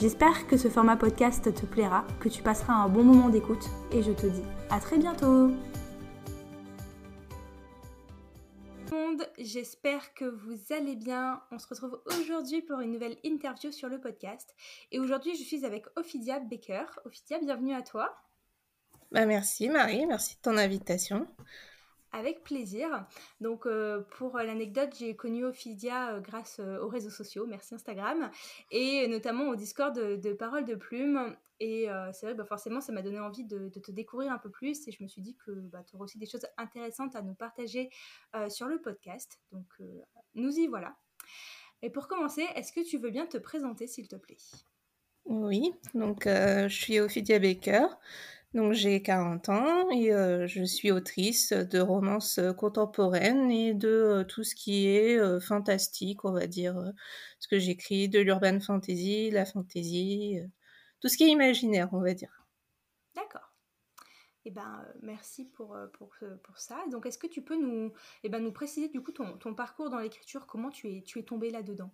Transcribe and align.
J'espère 0.00 0.46
que 0.46 0.56
ce 0.56 0.68
format 0.68 0.96
podcast 0.96 1.54
te 1.54 1.66
plaira, 1.66 2.04
que 2.20 2.28
tu 2.28 2.42
passeras 2.42 2.74
un 2.74 2.88
bon 2.88 3.04
moment 3.04 3.28
d'écoute 3.28 3.64
et 3.92 4.02
je 4.02 4.12
te 4.12 4.26
dis 4.26 4.42
à 4.70 4.80
très 4.80 4.98
bientôt 4.98 5.50
j'espère 9.38 10.14
que 10.14 10.24
vous 10.24 10.72
allez 10.72 10.96
bien. 10.96 11.40
On 11.50 11.58
se 11.58 11.66
retrouve 11.68 12.00
aujourd'hui 12.06 12.62
pour 12.62 12.80
une 12.80 12.92
nouvelle 12.92 13.16
interview 13.24 13.70
sur 13.70 13.88
le 13.88 14.00
podcast. 14.00 14.54
Et 14.90 14.98
aujourd'hui, 14.98 15.36
je 15.36 15.42
suis 15.42 15.64
avec 15.64 15.84
Ophidia 15.96 16.40
Baker. 16.40 16.86
Ophidia, 17.04 17.38
bienvenue 17.38 17.74
à 17.74 17.82
toi. 17.82 18.16
Bah 19.12 19.26
merci 19.26 19.68
Marie, 19.68 20.06
merci 20.06 20.36
de 20.36 20.40
ton 20.40 20.56
invitation. 20.56 21.28
Avec 22.14 22.44
plaisir. 22.44 23.04
Donc, 23.40 23.66
euh, 23.66 24.02
pour 24.18 24.38
l'anecdote, 24.38 24.94
j'ai 24.96 25.16
connu 25.16 25.44
Ophidia 25.44 26.12
euh, 26.12 26.20
grâce 26.20 26.60
euh, 26.60 26.78
aux 26.78 26.86
réseaux 26.86 27.10
sociaux, 27.10 27.44
merci 27.44 27.74
Instagram, 27.74 28.30
et 28.70 29.08
notamment 29.08 29.48
au 29.48 29.56
Discord 29.56 29.92
de, 29.92 30.14
de 30.14 30.32
Paroles 30.32 30.64
de 30.64 30.76
Plume. 30.76 31.36
Et 31.58 31.86
c'est 32.12 32.26
vrai, 32.26 32.34
bah 32.34 32.44
forcément, 32.44 32.80
ça 32.80 32.92
m'a 32.92 33.00
donné 33.00 33.20
envie 33.20 33.44
de, 33.44 33.68
te 33.68 33.90
découvrir 33.90 34.32
un 34.32 34.38
peu 34.38 34.50
plus. 34.50 34.86
Et 34.86 34.92
je 34.92 35.02
me 35.02 35.08
suis 35.08 35.22
dit 35.22 35.36
que 35.46 35.52
bah, 35.52 35.82
tu 35.84 35.94
aurais 35.94 36.04
aussi 36.04 36.18
des 36.18 36.26
choses 36.26 36.46
intéressantes 36.58 37.16
à 37.16 37.22
nous 37.22 37.34
partager 37.34 37.90
sur 38.48 38.66
le 38.66 38.82
podcast. 38.82 39.38
Donc, 39.52 39.64
nous 40.34 40.50
y 40.58 40.66
voilà. 40.66 40.96
Et 41.80 41.90
pour 41.90 42.08
commencer, 42.08 42.44
est-ce 42.56 42.72
que 42.72 42.86
tu 42.86 42.98
veux 42.98 43.10
bien 43.10 43.26
te 43.26 43.38
présenter, 43.38 43.86
s'il 43.86 44.08
te 44.08 44.16
plaît? 44.16 44.36
Oui, 45.26 45.72
donc 45.94 46.24
je 46.26 46.68
suis 46.68 46.98
Ophidia 46.98 47.38
Baker. 47.38 47.86
Donc 48.54 48.72
j'ai 48.72 49.02
40 49.02 49.48
ans 49.48 49.90
et 49.90 50.12
euh, 50.12 50.46
je 50.46 50.62
suis 50.62 50.92
autrice 50.92 51.52
de 51.52 51.80
romances 51.80 52.38
euh, 52.38 52.52
contemporaines 52.52 53.50
et 53.50 53.74
de 53.74 53.88
euh, 53.88 54.24
tout 54.24 54.44
ce 54.44 54.54
qui 54.54 54.86
est 54.86 55.40
fantastique, 55.40 56.24
on 56.24 56.30
va 56.30 56.46
dire, 56.46 56.80
ce 57.40 57.48
que 57.48 57.58
j'écris, 57.58 58.08
de 58.08 58.20
l'urban 58.20 58.60
fantasy, 58.60 59.30
la 59.32 59.44
fantasy, 59.44 60.38
tout 61.00 61.08
ce 61.08 61.16
qui 61.16 61.24
est 61.24 61.30
imaginaire, 61.30 61.88
on 61.92 62.00
va 62.00 62.14
dire. 62.14 62.46
D'accord. 63.16 63.52
Eh 64.44 64.52
ben, 64.52 64.86
merci 65.02 65.46
pour, 65.46 65.76
pour, 65.94 66.14
pour 66.44 66.58
ça. 66.58 66.78
Donc, 66.92 67.06
est-ce 67.06 67.18
que 67.18 67.26
tu 67.26 67.42
peux 67.42 67.60
nous, 67.60 67.92
eh 68.22 68.28
ben, 68.28 68.38
nous 68.38 68.52
préciser 68.52 68.88
du 68.88 69.02
coup 69.02 69.10
ton, 69.10 69.36
ton 69.38 69.54
parcours 69.54 69.90
dans 69.90 69.98
l'écriture 69.98 70.46
Comment 70.46 70.70
tu 70.70 70.88
es, 70.88 71.02
tu 71.02 71.18
es 71.18 71.24
tombée 71.24 71.50
là-dedans? 71.50 71.90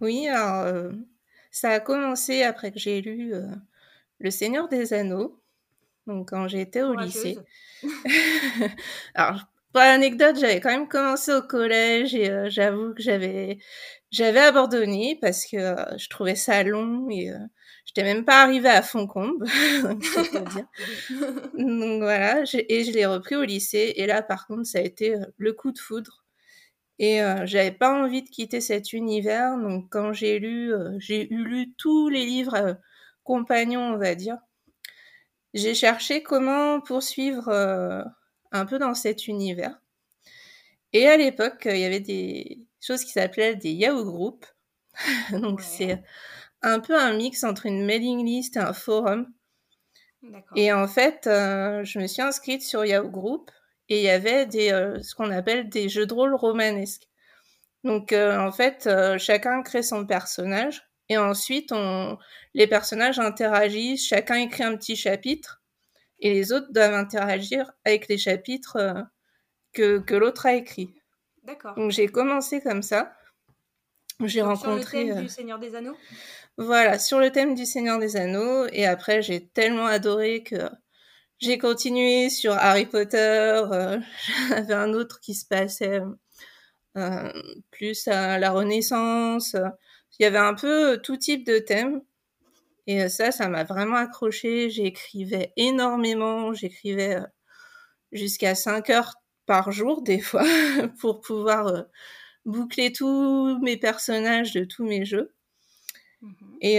Oui, 0.00 0.28
alors, 0.28 0.92
ça 1.50 1.70
a 1.70 1.80
commencé 1.80 2.42
après 2.42 2.70
que 2.70 2.78
j'ai 2.78 3.00
lu 3.00 3.32
le 4.22 4.30
Seigneur 4.30 4.68
des 4.68 4.94
Anneaux, 4.94 5.42
donc 6.06 6.30
quand 6.30 6.48
j'étais 6.48 6.82
au 6.82 6.94
lycée. 6.94 7.38
Alors, 9.14 9.40
pour 9.72 9.80
l'anecdote, 9.80 10.36
j'avais 10.38 10.60
quand 10.60 10.70
même 10.70 10.88
commencé 10.88 11.32
au 11.32 11.42
collège 11.42 12.14
et 12.14 12.30
euh, 12.30 12.50
j'avoue 12.50 12.94
que 12.94 13.02
j'avais 13.02 13.58
j'avais 14.10 14.40
abandonné 14.40 15.18
parce 15.20 15.46
que 15.46 15.56
euh, 15.56 15.98
je 15.98 16.08
trouvais 16.10 16.34
ça 16.34 16.62
long 16.62 17.08
et 17.10 17.28
je 17.28 17.32
euh, 17.32 17.46
j'étais 17.86 18.02
même 18.02 18.24
pas 18.26 18.42
arrivée 18.42 18.68
à 18.68 18.82
Foncombe. 18.82 19.44
donc, 19.82 20.04
donc 21.58 22.02
voilà, 22.02 22.42
et 22.42 22.84
je 22.84 22.92
l'ai 22.92 23.06
repris 23.06 23.34
au 23.34 23.44
lycée 23.44 23.94
et 23.96 24.06
là 24.06 24.22
par 24.22 24.46
contre 24.46 24.66
ça 24.66 24.78
a 24.78 24.82
été 24.82 25.16
le 25.38 25.52
coup 25.52 25.72
de 25.72 25.78
foudre. 25.78 26.22
Et 26.98 27.18
j'avais 27.46 27.72
pas 27.72 28.00
envie 28.00 28.22
de 28.22 28.28
quitter 28.28 28.60
cet 28.60 28.92
univers, 28.92 29.58
donc 29.58 29.86
quand 29.90 30.12
j'ai 30.12 30.38
lu, 30.38 30.72
j'ai 30.98 31.32
eu 31.32 31.42
lu 31.42 31.74
tous 31.76 32.08
les 32.08 32.24
livres 32.24 32.76
compagnon, 33.24 33.80
on 33.80 33.96
va 33.96 34.14
dire, 34.14 34.38
j'ai 35.54 35.74
cherché 35.74 36.22
comment 36.22 36.80
poursuivre 36.80 37.48
euh, 37.48 38.02
un 38.52 38.66
peu 38.66 38.78
dans 38.78 38.94
cet 38.94 39.26
univers. 39.26 39.80
Et 40.92 41.08
à 41.08 41.16
l'époque, 41.16 41.62
il 41.66 41.78
y 41.78 41.84
avait 41.84 42.00
des 42.00 42.66
choses 42.80 43.04
qui 43.04 43.12
s'appelaient 43.12 43.56
des 43.56 43.72
Yahoo 43.72 44.04
Group. 44.04 44.46
Donc 45.32 45.60
c'est 45.60 46.02
un 46.62 46.80
peu 46.80 46.98
un 46.98 47.14
mix 47.14 47.44
entre 47.44 47.66
une 47.66 47.84
mailing 47.84 48.24
list 48.24 48.56
et 48.56 48.60
un 48.60 48.72
forum. 48.72 49.32
Et 50.54 50.72
en 50.72 50.86
fait, 50.86 51.26
euh, 51.26 51.84
je 51.84 51.98
me 51.98 52.06
suis 52.06 52.22
inscrite 52.22 52.62
sur 52.62 52.84
Yahoo 52.84 53.10
Group 53.10 53.50
et 53.88 53.98
il 53.98 54.04
y 54.04 54.08
avait 54.08 54.46
des, 54.46 54.70
euh, 54.70 55.02
ce 55.02 55.14
qu'on 55.14 55.30
appelle 55.30 55.68
des 55.68 55.88
jeux 55.88 56.06
de 56.06 56.14
rôle 56.14 56.34
romanesques. 56.34 57.08
Donc 57.84 58.12
en 58.12 58.52
fait, 58.52 58.88
chacun 59.18 59.60
crée 59.64 59.82
son 59.82 60.06
personnage 60.06 60.91
et 61.12 61.18
ensuite, 61.18 61.72
on, 61.72 62.18
les 62.54 62.66
personnages 62.66 63.18
interagissent, 63.18 64.06
chacun 64.06 64.36
écrit 64.36 64.62
un 64.62 64.76
petit 64.76 64.96
chapitre, 64.96 65.62
et 66.20 66.32
les 66.32 66.52
autres 66.52 66.72
doivent 66.72 66.94
interagir 66.94 67.70
avec 67.84 68.08
les 68.08 68.16
chapitres 68.16 68.76
euh, 68.76 69.02
que, 69.72 69.98
que 69.98 70.14
l'autre 70.14 70.46
a 70.46 70.54
écrit. 70.54 70.94
D'accord. 71.42 71.74
Donc 71.74 71.90
j'ai 71.90 72.06
commencé 72.06 72.60
comme 72.62 72.82
ça. 72.82 73.14
J'ai 74.24 74.40
rencontré. 74.40 75.06
Sur 75.06 75.08
le 75.08 75.14
thème 75.14 75.22
du 75.22 75.28
Seigneur 75.28 75.58
des 75.58 75.74
Anneaux? 75.74 75.96
Voilà, 76.56 76.98
sur 76.98 77.18
le 77.18 77.30
thème 77.30 77.54
du 77.54 77.66
Seigneur 77.66 77.98
des 77.98 78.16
Anneaux. 78.16 78.66
Et 78.72 78.86
après, 78.86 79.20
j'ai 79.20 79.48
tellement 79.48 79.86
adoré 79.86 80.42
que 80.42 80.70
j'ai 81.40 81.58
continué 81.58 82.30
sur 82.30 82.52
Harry 82.52 82.86
Potter. 82.86 83.18
Euh, 83.18 83.98
J'avais 84.48 84.74
un 84.74 84.92
autre 84.92 85.20
qui 85.20 85.34
se 85.34 85.44
passait 85.44 86.00
euh, 86.96 87.32
plus 87.70 88.06
à 88.06 88.38
la 88.38 88.52
Renaissance. 88.52 89.56
Il 90.18 90.22
y 90.22 90.26
avait 90.26 90.38
un 90.38 90.54
peu 90.54 91.00
tout 91.02 91.16
type 91.16 91.46
de 91.46 91.58
thèmes. 91.58 92.02
Et 92.86 93.08
ça, 93.08 93.32
ça 93.32 93.48
m'a 93.48 93.64
vraiment 93.64 93.96
accroché. 93.96 94.70
J'écrivais 94.70 95.52
énormément. 95.56 96.52
J'écrivais 96.52 97.18
jusqu'à 98.12 98.54
5 98.54 98.90
heures 98.90 99.14
par 99.46 99.72
jour, 99.72 100.02
des 100.02 100.20
fois, 100.20 100.44
pour 101.00 101.20
pouvoir 101.20 101.86
boucler 102.44 102.92
tous 102.92 103.58
mes 103.62 103.76
personnages 103.76 104.52
de 104.52 104.64
tous 104.64 104.84
mes 104.84 105.04
jeux. 105.04 105.34
Mmh 106.22 106.32
et, 106.60 106.78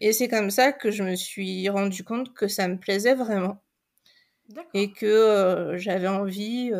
et 0.00 0.12
c'est 0.14 0.28
comme 0.28 0.50
ça 0.50 0.72
que 0.72 0.90
je 0.90 1.02
me 1.02 1.14
suis 1.14 1.68
rendu 1.68 2.04
compte 2.04 2.32
que 2.32 2.48
ça 2.48 2.68
me 2.68 2.78
plaisait 2.78 3.14
vraiment. 3.14 3.62
Et 4.72 4.92
que 4.92 5.74
j'avais 5.76 6.08
envie 6.08 6.72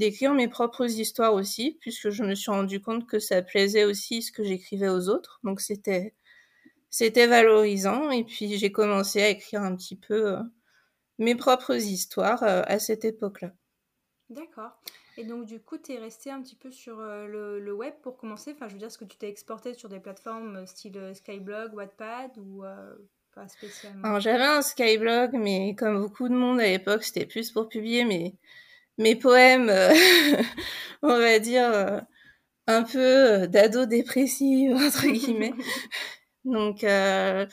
d'écrire 0.00 0.32
mes 0.32 0.48
propres 0.48 0.86
histoires 0.86 1.34
aussi, 1.34 1.76
puisque 1.78 2.08
je 2.08 2.24
me 2.24 2.34
suis 2.34 2.50
rendu 2.50 2.80
compte 2.80 3.06
que 3.06 3.18
ça 3.18 3.42
plaisait 3.42 3.84
aussi 3.84 4.22
ce 4.22 4.32
que 4.32 4.42
j'écrivais 4.42 4.88
aux 4.88 5.10
autres. 5.10 5.40
Donc 5.44 5.60
c'était 5.60 6.14
c'était 6.88 7.26
valorisant 7.26 8.10
et 8.10 8.24
puis 8.24 8.56
j'ai 8.56 8.72
commencé 8.72 9.22
à 9.22 9.28
écrire 9.28 9.62
un 9.62 9.76
petit 9.76 9.96
peu 9.96 10.32
euh, 10.32 10.42
mes 11.18 11.36
propres 11.36 11.76
histoires 11.76 12.42
euh, 12.42 12.62
à 12.64 12.78
cette 12.78 13.04
époque-là. 13.04 13.52
D'accord. 14.30 14.72
Et 15.18 15.24
donc 15.24 15.44
du 15.44 15.60
coup, 15.60 15.76
tu 15.76 15.92
es 15.92 15.98
resté 15.98 16.30
un 16.30 16.40
petit 16.40 16.56
peu 16.56 16.72
sur 16.72 16.98
euh, 16.98 17.26
le, 17.26 17.72
web 17.74 17.92
pour 18.02 18.16
commencer? 18.16 18.52
Enfin, 18.54 18.68
je 18.68 18.72
veux 18.72 18.78
dire, 18.78 18.88
est-ce 18.88 18.98
que 18.98 19.04
tu 19.04 19.18
t'es 19.18 19.28
exporté 19.28 19.74
sur 19.74 19.90
des 19.90 20.00
plateformes 20.00 20.66
style 20.66 21.12
Skyblog, 21.14 21.74
Wattpad 21.74 22.38
ou 22.38 22.64
pas 23.34 23.46
spécialement? 23.48 24.02
Alors 24.02 24.20
j'avais 24.20 24.44
un 24.44 24.62
Skyblog, 24.62 25.34
mais 25.34 25.74
comme 25.76 26.00
beaucoup 26.00 26.28
de 26.28 26.34
monde 26.34 26.58
à 26.58 26.66
l'époque, 26.66 27.04
c'était 27.04 27.26
plus 27.26 27.50
pour 27.50 27.68
publier 27.68 28.06
mes 28.06 28.34
mes 29.00 29.16
poèmes, 29.16 29.70
euh, 29.70 29.92
on 31.02 31.18
va 31.18 31.38
dire, 31.38 31.68
euh, 31.72 32.00
un 32.66 32.82
peu 32.84 32.98
euh, 32.98 33.46
d'ado 33.46 33.86
dépressive, 33.86 34.74
entre 34.76 35.06
guillemets. 35.08 35.54
Donc, 36.44 36.84
euh, 36.84 37.46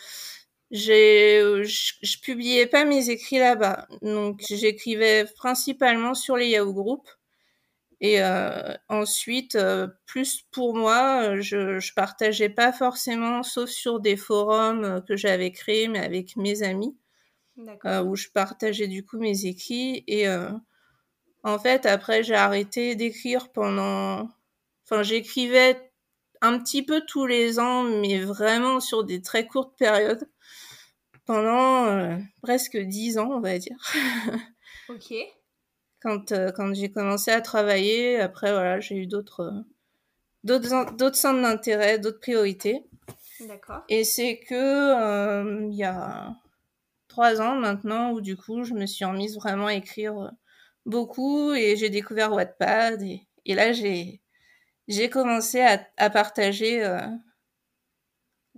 je, 0.71 2.21
publiais 2.21 2.67
pas 2.67 2.85
mes 2.85 3.09
écrits 3.09 3.39
là-bas. 3.39 3.87
Donc, 4.01 4.41
j'écrivais 4.49 5.25
principalement 5.35 6.13
sur 6.13 6.37
les 6.37 6.49
Yahoo 6.49 6.73
Group. 6.73 7.07
Et 7.99 8.21
ensuite, 8.89 9.57
plus 10.05 10.43
pour 10.51 10.75
moi, 10.75 11.39
je, 11.41 11.79
je 11.79 11.93
partageais 11.95 12.49
pas 12.49 12.71
forcément, 12.71 13.41
sauf 13.41 13.71
sur 13.71 13.99
des 13.99 14.15
forums 14.15 15.03
que 15.07 15.15
j'avais 15.17 15.51
créés, 15.51 15.87
mais 15.87 15.99
avec 15.99 16.35
mes 16.35 16.61
amis, 16.61 16.95
où 17.57 18.15
je 18.15 18.27
partageais 18.31 18.87
du 18.87 19.03
coup 19.03 19.17
mes 19.17 19.47
écrits. 19.47 20.03
Et 20.05 20.27
en 21.43 21.59
fait, 21.59 21.85
après, 21.85 22.23
j'ai 22.23 22.35
arrêté 22.35 22.95
d'écrire 22.95 23.49
pendant... 23.49 24.29
Enfin, 24.85 25.03
j'écrivais 25.03 25.91
un 26.41 26.59
petit 26.59 26.83
peu 26.83 27.01
tous 27.05 27.25
les 27.25 27.59
ans, 27.59 27.83
mais 27.83 28.19
vraiment 28.19 28.79
sur 28.79 29.03
des 29.03 29.21
très 29.21 29.47
courtes 29.47 29.77
périodes. 29.77 30.27
Pendant 31.25 31.85
euh, 31.85 32.17
presque 32.41 32.77
dix 32.77 33.17
ans, 33.17 33.31
on 33.31 33.39
va 33.41 33.57
dire. 33.57 33.77
ok. 34.89 35.13
Quand, 36.01 36.31
euh, 36.31 36.51
quand 36.51 36.73
j'ai 36.73 36.89
commencé 36.89 37.31
à 37.31 37.41
travailler, 37.41 38.19
après, 38.19 38.51
voilà, 38.51 38.79
j'ai 38.79 38.95
eu 38.95 39.07
d'autres 39.07 39.65
d'autres 40.43 40.95
d'autres 40.95 41.17
centres 41.17 41.41
d'intérêt, 41.41 41.99
d'autres 41.99 42.19
priorités. 42.19 42.85
D'accord. 43.41 43.83
Et 43.89 44.03
c'est 44.03 44.39
que 44.39 44.53
euh, 44.55 45.67
il 45.69 45.75
y 45.75 45.83
a 45.83 46.33
trois 47.07 47.41
ans 47.41 47.55
maintenant 47.55 48.11
où 48.11 48.21
du 48.21 48.37
coup 48.37 48.63
je 48.63 48.73
me 48.73 48.85
suis 48.85 49.05
remise 49.05 49.35
vraiment 49.35 49.67
à 49.67 49.73
écrire 49.73 50.31
beaucoup 50.87 51.53
et 51.53 51.75
j'ai 51.75 51.91
découvert 51.91 52.33
Wattpad 52.33 53.01
et, 53.03 53.27
et 53.45 53.53
là 53.53 53.73
j'ai 53.73 54.21
j'ai 54.87 55.09
commencé 55.09 55.61
à, 55.61 55.85
à 55.97 56.09
partager 56.09 56.83
un, 56.83 57.21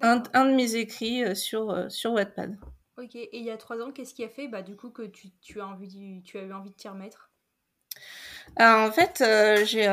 un, 0.02 0.46
de 0.46 0.56
mes 0.56 0.76
écrits 0.76 1.36
sur, 1.36 1.92
sur 1.92 2.14
Wattpad. 2.14 2.56
Ok, 2.98 3.16
et 3.16 3.38
il 3.38 3.44
y 3.44 3.50
a 3.50 3.58
trois 3.58 3.81
ans, 3.81 3.92
qu'est-ce 3.92 4.14
qui 4.14 4.24
a 4.24 4.30
fait 4.30 4.48
bah, 4.48 4.62
du 4.62 4.76
coup 4.76 4.92
que 4.92 5.04
tu, 5.04 5.30
tu, 5.42 5.60
as 5.60 5.68
envie, 5.68 6.22
tu 6.24 6.38
as 6.38 6.44
eu 6.44 6.54
envie 6.54 6.70
de 6.70 6.76
t'y 6.76 6.88
remettre? 6.88 7.31
Alors, 8.58 8.88
En 8.88 8.92
fait, 8.92 9.24
j'ai 9.66 9.88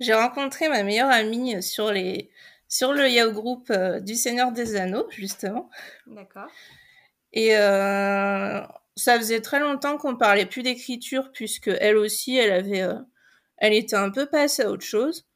j'ai 0.00 0.14
rencontré 0.14 0.68
ma 0.68 0.82
meilleure 0.82 1.10
amie 1.10 1.62
sur, 1.62 1.90
les, 1.90 2.30
sur 2.68 2.92
le 2.92 3.08
Yahoo 3.08 3.32
Group 3.32 3.70
euh, 3.70 4.00
du 4.00 4.14
Seigneur 4.14 4.52
des 4.52 4.76
Anneaux, 4.76 5.06
justement. 5.10 5.70
D'accord. 6.06 6.50
Et 7.32 7.56
euh, 7.56 8.60
ça 8.96 9.18
faisait 9.18 9.40
très 9.40 9.60
longtemps 9.60 9.98
qu'on 9.98 10.16
parlait 10.16 10.46
plus 10.46 10.62
d'écriture, 10.62 11.30
puisque 11.32 11.68
elle 11.68 11.96
aussi, 11.96 12.36
elle 12.36 12.52
avait, 12.52 12.82
euh, 12.82 12.98
elle 13.58 13.74
était 13.74 13.96
un 13.96 14.10
peu 14.10 14.26
passée 14.26 14.62
à 14.62 14.70
autre 14.70 14.84
chose. 14.84 15.26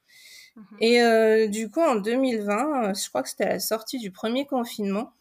Mhm. 0.57 0.65
Et 0.81 1.49
du 1.49 1.71
coup, 1.71 1.81
en 1.81 1.97
2020, 1.97 2.95
je 2.95 3.09
crois 3.09 3.23
que 3.23 3.29
c'était 3.29 3.45
à 3.45 3.51
la 3.51 3.61
sortie 3.61 3.99
du 3.99 4.11
premier 4.11 4.47
confinement, 4.47 5.13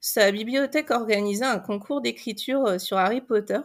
sa 0.00 0.30
bibliothèque 0.30 0.90
organisait 0.90 1.44
un 1.44 1.58
concours 1.58 2.00
d'écriture 2.00 2.80
sur 2.80 2.98
Harry 2.98 3.20
Potter. 3.20 3.60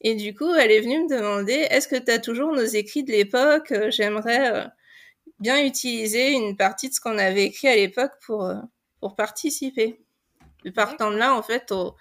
Et 0.00 0.14
du 0.14 0.34
coup, 0.34 0.52
elle 0.54 0.70
est 0.70 0.82
venue 0.82 1.04
me 1.04 1.08
demander, 1.08 1.66
est-ce 1.70 1.88
que 1.88 1.96
tu 1.96 2.10
as 2.10 2.18
toujours 2.18 2.52
nos 2.52 2.64
écrits 2.64 3.04
de 3.04 3.10
l'époque 3.10 3.72
J'aimerais 3.88 4.52
euh, 4.54 4.66
bien 5.40 5.64
utiliser 5.64 6.32
une 6.32 6.58
partie 6.58 6.90
de 6.90 6.94
ce 6.94 7.00
qu'on 7.00 7.16
avait 7.16 7.44
écrit 7.44 7.68
à 7.68 7.74
l'époque 7.74 8.12
pour, 8.26 8.44
euh, 8.44 8.56
pour 9.00 9.16
participer. 9.16 9.98
Et 10.66 10.72
partant 10.72 11.10
de 11.10 11.16
là, 11.16 11.34
en 11.34 11.42
fait, 11.42 11.72
on, 11.72 11.94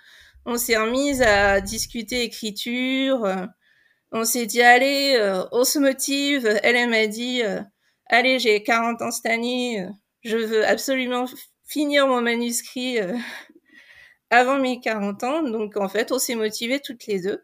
s'est 0.57 0.78
remise 0.78 1.22
à 1.22 1.62
discuter 1.62 2.24
écriture. 2.24 3.25
Euh, 3.25 3.45
on 4.12 4.25
s'est 4.25 4.45
dit, 4.45 4.62
allez, 4.62 5.18
on 5.51 5.63
se 5.63 5.80
motive. 5.80 6.45
Elle, 6.63 6.75
elle 6.75 6.90
m'a 6.90 7.07
dit, 7.07 7.42
allez, 8.07 8.40
j'ai 8.40 8.62
40 8.62 9.01
ans 9.01 9.12
cette 9.12 9.25
année. 9.25 9.88
je 10.24 10.38
veux 10.38 10.66
absolument 10.68 11.25
finir 11.66 12.07
mon 12.07 12.22
manuscrit 12.22 13.00
avant 14.30 14.60
mes 14.60 14.80
40 14.80 15.24
ans. 15.24 15.44
Donc, 15.44 15.78
en 15.78 15.90
fait, 15.90 16.12
on 16.12 16.19
s'est 16.19 16.36
motivés 16.36 16.80
toutes 16.80 17.07
les 17.07 17.22
deux. 17.22 17.44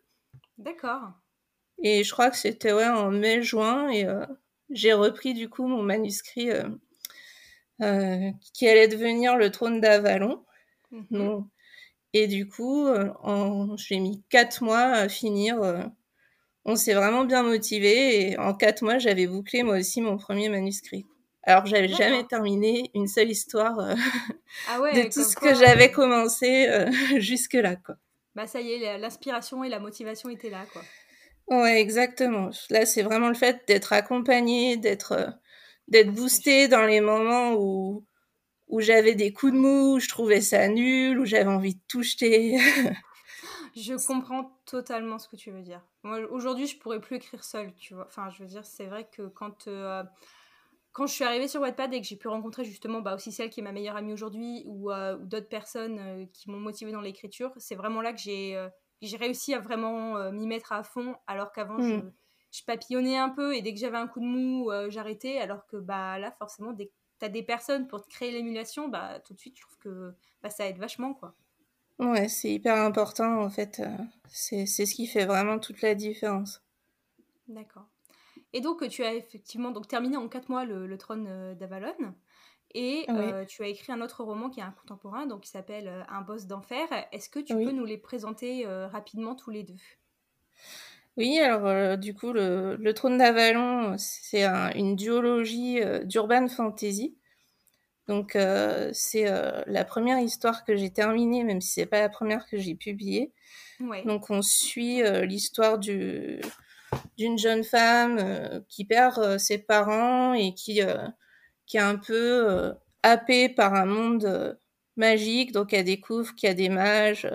D'accord. 0.59 1.13
Et 1.81 2.03
je 2.03 2.11
crois 2.11 2.29
que 2.29 2.37
c'était 2.37 2.73
ouais, 2.73 2.87
en 2.87 3.09
mai-juin 3.11 3.89
et 3.89 4.05
euh, 4.05 4.25
j'ai 4.69 4.93
repris 4.93 5.33
du 5.33 5.49
coup 5.49 5.65
mon 5.65 5.81
manuscrit 5.81 6.51
euh, 6.51 6.67
euh, 7.81 8.31
qui 8.53 8.67
allait 8.67 8.87
devenir 8.87 9.37
le 9.37 9.49
trône 9.51 9.79
d'Avalon. 9.79 10.43
Mhm. 10.91 11.47
Et 12.13 12.27
du 12.27 12.47
coup, 12.47 12.87
en... 13.23 13.77
j'ai 13.77 13.99
mis 13.99 14.23
quatre 14.29 14.63
mois 14.63 14.85
à 14.85 15.09
finir. 15.09 15.59
on 16.65 16.75
s'est 16.75 16.93
vraiment 16.93 17.25
bien 17.25 17.43
motivé 17.43 18.31
et 18.31 18.37
en 18.37 18.53
quatre 18.53 18.81
mois, 18.81 18.97
j'avais 18.97 19.27
bouclé 19.27 19.63
moi 19.63 19.77
aussi 19.77 20.01
mon 20.01 20.17
premier 20.17 20.49
manuscrit. 20.49 21.05
Alors 21.43 21.65
j'avais 21.65 21.87
jamais 21.87 22.25
terminé 22.25 22.91
une 22.95 23.07
seule 23.07 23.29
histoire 23.31 23.77
ah 24.67 24.79
de 24.79 25.03
tout 25.03 25.23
ce 25.23 25.35
que 25.35 25.53
j'avais 25.55 25.91
commencé 25.91 26.67
jusque-là. 27.17 27.75
quoi 27.75 27.95
bah 28.35 28.47
ça 28.47 28.61
y 28.61 28.71
est, 28.71 28.97
l'inspiration 28.97 29.63
et 29.65 29.69
la 29.69 29.79
motivation 29.79 30.29
étaient 30.29 30.49
là, 30.49 30.65
quoi. 30.71 30.81
Ouais, 31.49 31.81
exactement. 31.81 32.51
Là, 32.69 32.85
c'est 32.85 33.01
vraiment 33.01 33.27
le 33.27 33.33
fait 33.33 33.67
d'être 33.67 33.91
accompagné, 33.91 34.77
d'être 34.77 35.13
euh, 35.13 35.27
d'être 35.87 36.13
boosté 36.13 36.67
dans 36.67 36.85
les 36.85 37.01
moments 37.01 37.53
où 37.53 38.05
où 38.69 38.79
j'avais 38.81 39.15
des 39.15 39.33
coups 39.33 39.51
de 39.51 39.57
mou, 39.57 39.95
où 39.95 39.99
je 39.99 40.07
trouvais 40.07 40.41
ça 40.41 40.67
nul, 40.67 41.19
où 41.19 41.25
j'avais 41.25 41.49
envie 41.49 41.75
de 41.75 41.81
tout 41.87 42.03
jeter. 42.03 42.57
je 43.75 44.07
comprends 44.07 44.51
totalement 44.65 45.17
ce 45.17 45.27
que 45.27 45.35
tu 45.35 45.51
veux 45.51 45.61
dire. 45.61 45.81
Moi, 46.03 46.19
aujourd'hui, 46.29 46.67
je 46.67 46.77
pourrais 46.77 47.01
plus 47.01 47.17
écrire 47.17 47.43
seule, 47.43 47.73
tu 47.75 47.95
vois. 47.95 48.05
Enfin, 48.05 48.29
je 48.29 48.43
veux 48.43 48.49
dire, 48.49 48.65
c'est 48.65 48.85
vrai 48.85 49.09
que 49.11 49.27
quand 49.27 49.67
euh, 49.67 50.03
quand 50.91 51.07
je 51.07 51.13
suis 51.13 51.23
arrivée 51.23 51.47
sur 51.47 51.61
Wattpad 51.61 51.93
et 51.93 52.01
que 52.01 52.07
j'ai 52.07 52.15
pu 52.15 52.27
rencontrer 52.27 52.63
justement 52.63 53.01
bah, 53.01 53.15
aussi 53.15 53.31
celle 53.31 53.49
qui 53.49 53.59
est 53.59 53.63
ma 53.63 53.71
meilleure 53.71 53.95
amie 53.95 54.13
aujourd'hui 54.13 54.63
ou, 54.65 54.91
euh, 54.91 55.17
d'autres 55.17 55.49
personnes 55.49 55.99
euh, 55.99 56.25
qui 56.33 56.49
m'ont 56.49 56.59
motivée 56.59 56.91
dans 56.91 57.01
l'écriture, 57.01 57.51
c'est 57.57 57.75
vraiment 57.75 58.01
là 58.01 58.13
que 58.13 58.19
j'ai 58.19 58.67
j'ai 59.01 59.15
réussi 59.15 59.53
à 59.53 59.59
vraiment 59.59 60.29
m'y 60.31 60.45
mettre 60.45 60.73
à 60.73 60.83
fond 60.83 61.15
alors 61.25 61.53
qu'avant 61.53 61.79
je, 61.79 61.93
hmm. 61.93 62.11
je, 62.51 62.63
papillonnais 62.65 63.17
un 63.17 63.29
peu 63.29 63.55
et 63.55 63.61
dès 63.61 63.73
que 63.73 63.79
j'avais 63.79 63.97
un 63.97 64.07
coup 64.07 64.19
de 64.19 64.25
mou, 64.25 64.69
j'arrêtais 64.89 65.37
alors 65.37 65.65
que 65.67 65.77
bah, 65.77 66.19
là 66.19 66.33
forcément 66.33 66.73
dès 66.73 66.87
que 66.87 66.98
tu 67.19 67.25
as 67.25 67.29
des 67.29 67.43
personnes 67.43 67.87
pour 67.87 68.01
te 68.01 68.09
créer 68.09 68.31
l'émulation, 68.31 68.87
bah, 68.87 69.19
tout 69.19 69.33
de 69.33 69.39
suite 69.39 69.57
je 69.57 69.61
trouve 69.61 69.77
que 69.77 70.13
bah, 70.41 70.49
ça 70.49 70.67
aide 70.67 70.77
vachement 70.77 71.13
quoi. 71.13 71.35
Ouais, 71.99 72.29
c'est 72.29 72.51
hyper 72.51 72.77
important 72.77 73.41
en 73.41 73.49
fait. 73.49 73.81
c'est 74.29 74.65
ce 74.65 74.95
qui 74.95 75.05
fait 75.05 75.25
vraiment 75.25 75.59
toute 75.59 75.81
la 75.81 75.95
différence. 75.95 76.61
D'accord. 77.49 77.87
Et 78.53 78.61
donc, 78.61 78.87
tu 78.89 79.03
as 79.03 79.13
effectivement 79.13 79.71
donc, 79.71 79.87
terminé 79.87 80.17
en 80.17 80.27
quatre 80.27 80.49
mois 80.49 80.65
le, 80.65 80.97
trône 80.97 81.27
euh, 81.27 81.55
d'Avalon. 81.55 82.15
Et 82.75 83.05
euh, 83.09 83.45
tu 83.45 83.63
as 83.63 83.67
écrit 83.67 83.91
un 83.91 84.01
autre 84.01 84.23
roman 84.23 84.49
qui 84.49 84.59
est 84.59 84.63
un 84.63 84.71
contemporain, 84.71 85.25
donc 85.25 85.41
qui 85.41 85.49
s'appelle 85.49 85.87
euh, 85.87 86.03
Un 86.07 86.21
boss 86.21 86.45
d'enfer. 86.45 86.87
Est-ce 87.11 87.29
que 87.29 87.39
tu 87.39 87.55
peux 87.55 87.71
nous 87.71 87.85
les 87.85 87.97
présenter 87.97 88.65
rapidement 88.65 89.35
tous 89.35 89.49
les 89.49 89.63
deux? 89.63 89.79
Oui, 91.19 91.37
alors 91.37 91.97
du 91.97 92.15
coup, 92.15 92.33
le, 92.33 92.91
trône 92.93 93.17
d'Avalon, 93.19 93.95
c'est 93.97 94.45
une 94.75 94.95
duologie 94.95 95.79
d'urban 96.05 96.47
fantasy. 96.47 97.15
Donc 98.07 98.37
c'est 98.93 99.25
la 99.67 99.83
première 99.83 100.19
histoire 100.19 100.63
que 100.63 100.75
j'ai 100.75 100.89
terminée, 100.89 101.43
même 101.43 101.61
si 101.61 101.73
c'est 101.73 101.85
pas 101.85 101.99
la 101.99 102.09
première 102.09 102.47
que 102.47 102.57
j'ai 102.57 102.73
publiée. 102.73 103.33
Donc 104.05 104.29
on 104.29 104.41
suit 104.41 105.03
l'histoire 105.25 105.77
du 105.77 106.41
d'une 107.17 107.37
jeune 107.37 107.63
femme 107.63 108.17
euh, 108.19 108.59
qui 108.69 108.85
perd 108.85 109.19
euh, 109.19 109.37
ses 109.37 109.57
parents 109.57 110.33
et 110.33 110.53
qui, 110.53 110.81
euh, 110.81 111.07
qui 111.65 111.77
est 111.77 111.81
un 111.81 111.97
peu 111.97 112.73
happée 113.03 113.49
par 113.49 113.73
un 113.73 113.85
monde 113.85 114.57
magique. 114.95 115.51
Donc 115.51 115.73
elle 115.73 115.85
découvre 115.85 116.33
qu'il 116.35 116.47
y 116.47 116.51
a 116.51 116.55
des 116.55 116.69
mages, 116.69 117.27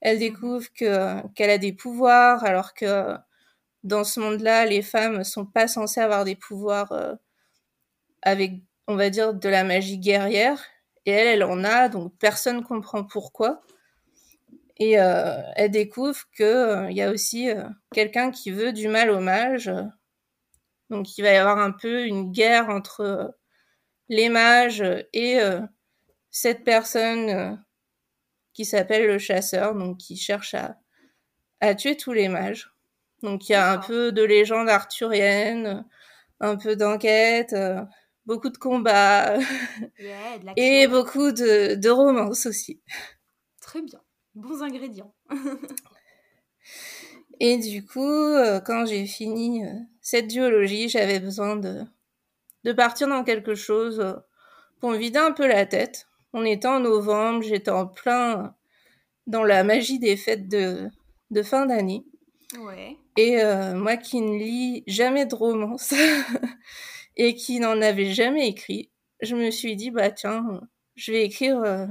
elle 0.00 0.18
découvre 0.18 0.66
que 0.74 1.26
qu'elle 1.34 1.50
a 1.50 1.58
des 1.58 1.72
pouvoirs 1.72 2.44
alors 2.44 2.74
que 2.74 3.16
dans 3.84 4.04
ce 4.04 4.20
monde-là, 4.20 4.66
les 4.66 4.82
femmes 4.82 5.24
sont 5.24 5.46
pas 5.46 5.68
censées 5.68 6.00
avoir 6.00 6.24
des 6.24 6.36
pouvoirs 6.36 6.92
avec, 8.22 8.52
on 8.86 8.96
va 8.96 9.10
dire, 9.10 9.34
de 9.34 9.48
la 9.48 9.64
magie 9.64 9.98
guerrière. 9.98 10.62
Et 11.06 11.10
elle, 11.12 11.28
elle 11.28 11.44
en 11.44 11.64
a, 11.64 11.88
donc 11.88 12.12
personne 12.18 12.62
comprend 12.62 13.04
pourquoi. 13.04 13.62
Et 14.78 15.00
euh, 15.00 15.40
elle 15.56 15.70
découvre 15.70 16.20
qu'il 16.36 16.46
euh, 16.46 16.90
y 16.90 17.02
a 17.02 17.10
aussi 17.10 17.50
euh, 17.50 17.64
quelqu'un 17.92 18.30
qui 18.30 18.50
veut 18.50 18.72
du 18.72 18.88
mal 18.88 19.10
au 19.10 19.20
mage. 19.20 19.70
Donc 20.90 21.18
il 21.18 21.22
va 21.22 21.32
y 21.32 21.36
avoir 21.36 21.58
un 21.58 21.72
peu 21.72 22.06
une 22.06 22.30
guerre 22.30 22.70
entre 22.70 23.34
les 24.08 24.28
mages 24.28 24.82
et 25.12 25.38
cette 26.30 26.64
personne 26.64 27.62
qui 28.58 28.64
s'appelle 28.64 29.06
le 29.06 29.18
chasseur, 29.18 29.76
donc 29.76 29.98
qui 29.98 30.16
cherche 30.16 30.54
à, 30.54 30.78
à 31.60 31.76
tuer 31.76 31.96
tous 31.96 32.12
les 32.12 32.26
mages. 32.26 32.72
Donc 33.22 33.48
il 33.48 33.52
y 33.52 33.54
a 33.54 33.70
un 33.70 33.78
peu 33.78 34.10
de 34.10 34.24
légende 34.24 34.68
arthurienne, 34.68 35.86
un 36.40 36.56
peu 36.56 36.74
d'enquête, 36.74 37.54
beaucoup 38.26 38.48
de 38.50 38.58
combats 38.58 39.38
et 40.56 40.88
beaucoup 40.88 41.30
de, 41.30 41.76
de 41.76 41.88
romance 41.88 42.46
aussi. 42.46 42.82
Très 43.60 43.80
bien 43.80 44.00
bons 44.34 44.62
ingrédients. 44.62 45.14
Et 47.40 47.56
du 47.58 47.84
coup, 47.84 48.02
euh, 48.02 48.60
quand 48.60 48.84
j'ai 48.86 49.06
fini 49.06 49.64
euh, 49.64 49.72
cette 50.00 50.26
duologie, 50.26 50.88
j'avais 50.88 51.20
besoin 51.20 51.54
de, 51.56 51.84
de 52.64 52.72
partir 52.72 53.06
dans 53.06 53.22
quelque 53.22 53.54
chose 53.54 54.00
euh, 54.00 54.14
pour 54.80 54.90
me 54.90 54.96
vider 54.96 55.20
un 55.20 55.30
peu 55.32 55.46
la 55.46 55.64
tête. 55.64 56.07
On 56.32 56.44
était 56.44 56.68
en 56.68 56.80
novembre, 56.80 57.42
j'étais 57.42 57.70
en 57.70 57.86
plein 57.86 58.54
dans 59.26 59.44
la 59.44 59.64
magie 59.64 59.98
des 59.98 60.16
fêtes 60.16 60.48
de, 60.48 60.88
de 61.30 61.42
fin 61.42 61.66
d'année. 61.66 62.04
Ouais. 62.58 62.96
Et 63.16 63.42
moi 63.74 63.96
qui 63.96 64.20
ne 64.20 64.38
lis 64.38 64.84
jamais 64.86 65.26
de 65.26 65.34
romance 65.34 65.92
et 67.16 67.34
qui 67.34 67.58
n'en 67.58 67.82
avait 67.82 68.12
jamais 68.12 68.48
écrit, 68.48 68.90
je 69.20 69.34
me 69.34 69.50
suis 69.50 69.74
dit, 69.74 69.90
bah 69.90 70.10
tiens, 70.10 70.60
je 70.94 71.12
vais 71.12 71.24
écrire 71.24 71.88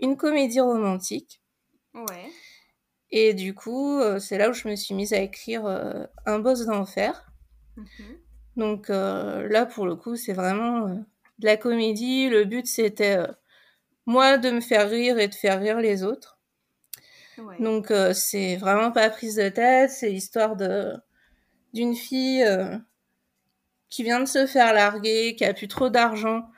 une 0.00 0.16
comédie 0.16 0.60
romantique. 0.60 1.40
Ouais. 1.94 2.30
Et 3.10 3.32
du 3.32 3.54
coup, 3.54 4.00
euh, 4.00 4.18
c'est 4.18 4.38
là 4.38 4.50
où 4.50 4.52
je 4.52 4.66
me 4.68 4.74
suis 4.74 4.94
mise 4.94 5.12
à 5.12 5.20
écrire 5.20 5.66
euh, 5.66 6.04
Un 6.26 6.40
boss 6.40 6.66
d'enfer. 6.66 7.32
Mhm. 7.76 7.86
Donc 8.56 8.90
euh, 8.90 9.48
là, 9.48 9.66
pour 9.66 9.86
le 9.86 9.94
coup, 9.96 10.16
c'est 10.16 10.32
vraiment 10.32 10.88
de 10.88 11.46
la 11.46 11.56
comédie. 11.56 12.28
Le 12.28 12.44
but, 12.44 12.66
c'était 12.66 13.18
moi 14.06 14.38
de 14.38 14.50
me 14.50 14.60
faire 14.60 14.88
rire 14.88 15.18
et 15.18 15.28
de 15.28 15.34
faire 15.34 15.60
rire 15.60 15.78
les 15.78 16.04
autres. 16.04 16.38
Donc 17.58 17.92
c'est 18.12 18.56
vraiment 18.56 18.92
pas 18.92 19.10
prise 19.10 19.36
de 19.36 19.48
tête. 19.48 19.90
C'est 19.90 20.10
l'histoire 20.10 20.56
de 20.56 20.94
d'une 21.72 21.96
fille 21.96 22.46
qui 23.88 24.04
vient 24.04 24.20
de 24.20 24.26
se 24.26 24.46
faire 24.46 24.72
larguer, 24.72 25.34
qui 25.36 25.44
a 25.44 25.52
plus 25.52 25.66
trop 25.66 25.88
d'argent, 25.88 26.48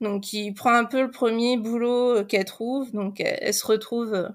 donc 0.00 0.22
qui 0.22 0.52
prend 0.52 0.72
un 0.72 0.86
peu 0.86 1.02
le 1.02 1.10
premier 1.10 1.58
boulot 1.58 2.24
qu'elle 2.24 2.46
trouve. 2.46 2.90
Donc 2.92 3.20
elle 3.20 3.52
se 3.52 3.66
retrouve 3.66 4.30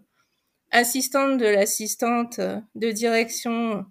assistante 0.71 1.37
de 1.37 1.45
l'assistante 1.45 2.39
de 2.75 2.91
direction. 2.91 3.85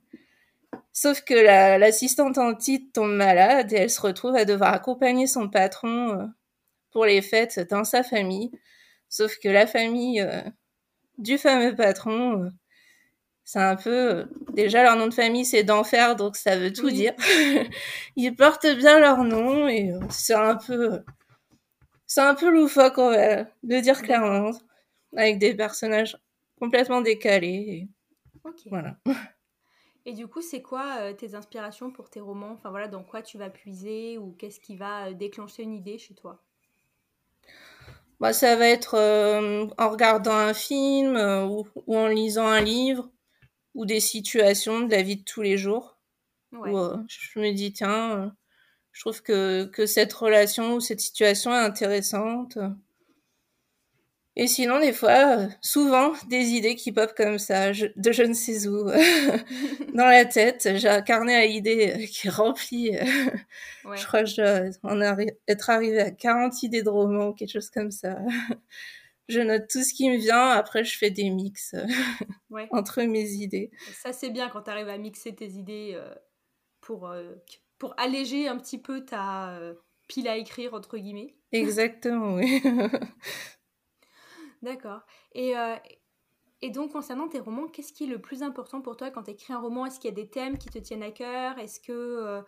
Sauf 0.93 1.23
que 1.23 1.35
l'assistante 1.35 2.39
en 2.39 2.55
titre 2.55 2.93
tombe 2.93 3.13
malade 3.13 3.73
et 3.73 3.77
elle 3.77 3.91
se 3.91 4.01
retrouve 4.01 4.37
à 4.37 4.45
devoir 4.45 4.73
accompagner 4.73 5.27
son 5.27 5.49
patron 5.49 6.31
pour 6.97 7.05
les 7.05 7.21
fêtes 7.21 7.61
dans 7.69 7.85
sa 7.85 8.03
famille. 8.03 8.51
Sauf 9.11 9.37
que 9.37 9.51
la 9.51 9.67
famille 9.67 10.27
du 11.19 11.37
fameux 11.37 11.77
patron 11.77 12.51
c'est 13.45 13.61
un 13.61 13.77
peu 13.77 14.31
déjà 14.55 14.83
leur 14.83 14.97
nom 14.97 15.07
de 15.07 15.13
famille 15.13 15.45
c'est 15.45 15.63
d'enfer 15.63 16.17
donc 16.17 16.37
ça 16.37 16.57
veut 16.57 16.73
tout 16.73 16.91
dire. 16.91 17.13
Ils 18.17 18.35
portent 18.35 18.67
bien 18.67 18.99
leur 18.99 19.25
nom 19.25 19.69
et 19.69 19.93
euh, 19.93 20.01
c'est 20.09 20.33
un 20.33 20.57
peu 20.57 21.03
c'est 22.07 22.23
un 22.23 22.35
peu 22.35 22.49
loufoque 22.51 22.97
on 22.97 23.11
va 23.11 23.45
le 23.63 23.81
dire 23.83 24.01
clairement 24.01 24.53
avec 25.15 25.39
des 25.39 25.55
personnages 25.55 26.17
complètement 26.59 27.03
décalés 27.03 27.89
voilà. 28.71 28.97
Et 30.07 30.13
du 30.13 30.29
coup 30.29 30.41
c'est 30.41 30.63
quoi 30.63 31.01
euh, 31.01 31.13
tes 31.13 31.35
inspirations 31.35 31.91
pour 31.91 32.09
tes 32.09 32.21
romans? 32.21 32.53
Enfin 32.53 32.71
voilà 32.71 32.89
dans 32.89 33.03
quoi 33.03 33.21
tu 33.21 33.37
vas 33.37 33.51
puiser 33.51 34.17
ou 34.17 34.33
qu'est-ce 34.33 34.61
qui 34.61 34.77
va 34.77 35.09
euh, 35.09 35.13
déclencher 35.13 35.65
une 35.65 35.75
idée 35.75 35.99
chez 35.99 36.15
toi? 36.15 36.46
Bah, 38.21 38.33
ça 38.33 38.57
va 38.57 38.69
être 38.69 38.95
en 39.79 39.91
regardant 39.91 40.37
un 40.37 40.55
film 40.55 41.17
ou 41.17 41.97
en 41.97 42.09
lisant 42.09 42.47
un 42.47 42.61
livre 42.61 43.11
ou 43.75 43.85
des 43.87 44.01
situations 44.01 44.81
de 44.81 44.91
la 44.91 45.03
vie 45.03 45.17
de 45.17 45.25
tous 45.25 45.43
les 45.43 45.57
jours. 45.59 45.97
Où 46.53 46.79
euh, 46.79 46.97
je 47.09 47.39
me 47.39 47.53
dis 47.53 47.73
tiens 47.73 48.19
euh, 48.19 48.31
je 48.93 49.03
trouve 49.03 49.23
que, 49.23 49.65
que 49.67 49.85
cette 49.85 50.13
relation 50.13 50.75
ou 50.75 50.81
cette 50.81 51.01
situation 51.01 51.53
est 51.53 51.59
intéressante 51.59 52.57
et 54.37 54.47
sinon 54.47 54.79
des 54.81 54.93
fois 54.93 55.39
euh, 55.39 55.49
souvent 55.61 56.13
des 56.29 56.51
idées 56.51 56.75
qui 56.75 56.93
pop 56.93 57.13
comme 57.17 57.39
ça 57.39 57.73
de 57.73 58.13
je 58.13 58.23
ne 58.23 58.35
sais 58.35 58.69
où 58.69 58.85
dans 59.95 60.07
la 60.07 60.25
tête 60.25 60.69
j'ai 60.77 60.89
un 60.89 61.03
carnet 61.03 61.35
à 61.35 61.45
idées 61.47 62.09
qui 62.13 62.29
est 62.29 62.31
rempli 62.31 62.93
je 63.95 64.07
crois 64.07 64.21
que 64.21 64.29
je 64.29 64.37
dois 64.37 65.25
être 65.49 65.71
arrivé 65.71 66.01
à 66.01 66.11
40 66.11 66.63
idées 66.63 66.83
de 66.83 66.91
romans 66.91 67.33
quelque 67.33 67.53
chose 67.53 67.71
comme 67.71 67.91
ça 67.91 68.19
je 69.29 69.41
note 69.41 69.69
tout 69.69 69.83
ce 69.83 69.93
qui 69.93 70.09
me 70.09 70.17
vient. 70.17 70.51
Après, 70.51 70.85
je 70.85 70.97
fais 70.97 71.11
des 71.11 71.31
mix 71.31 71.75
euh, 71.75 72.67
entre 72.71 73.03
mes 73.03 73.29
idées. 73.31 73.71
Ça, 73.93 74.13
c'est 74.13 74.31
bien 74.31 74.49
quand 74.49 74.63
tu 74.63 74.71
arrives 74.71 74.89
à 74.89 74.99
mixer 74.99 75.35
tes 75.35 75.49
idées 75.49 75.93
euh, 75.95 76.15
pour, 76.81 77.09
euh, 77.09 77.35
pour 77.79 77.95
alléger 77.99 78.49
un 78.49 78.57
petit 78.57 78.79
peu 78.79 79.05
ta 79.05 79.59
pile 80.09 80.29
à 80.29 80.37
écrire, 80.37 80.75
entre 80.75 80.99
guillemets. 80.99 81.35
Exactement, 81.53 82.35
oui. 82.35 82.63
D'accord. 84.67 85.01
Et, 85.33 85.55
et 86.61 86.71
donc, 86.71 86.93
concernant 86.93 87.29
tes 87.29 87.39
romans, 87.39 87.69
qu'est-ce 87.69 87.93
qui 87.93 88.05
est 88.05 88.09
le 88.09 88.21
plus 88.21 88.43
important 88.43 88.81
pour 88.83 88.97
toi 88.97 89.11
quand 89.11 89.23
tu 89.23 89.31
écris 89.31 89.53
un 89.53 89.61
roman? 89.61 89.87
Est-ce 89.87 90.01
qu'il 90.01 90.11
y 90.11 90.13
a 90.13 90.17
des 90.17 90.29
thèmes 90.29 90.59
qui 90.59 90.69
te 90.69 90.79
tiennent 90.79 91.03
à 91.03 91.11
cœur? 91.11 91.59
Est-ce 91.59 91.81
que. 91.81 92.43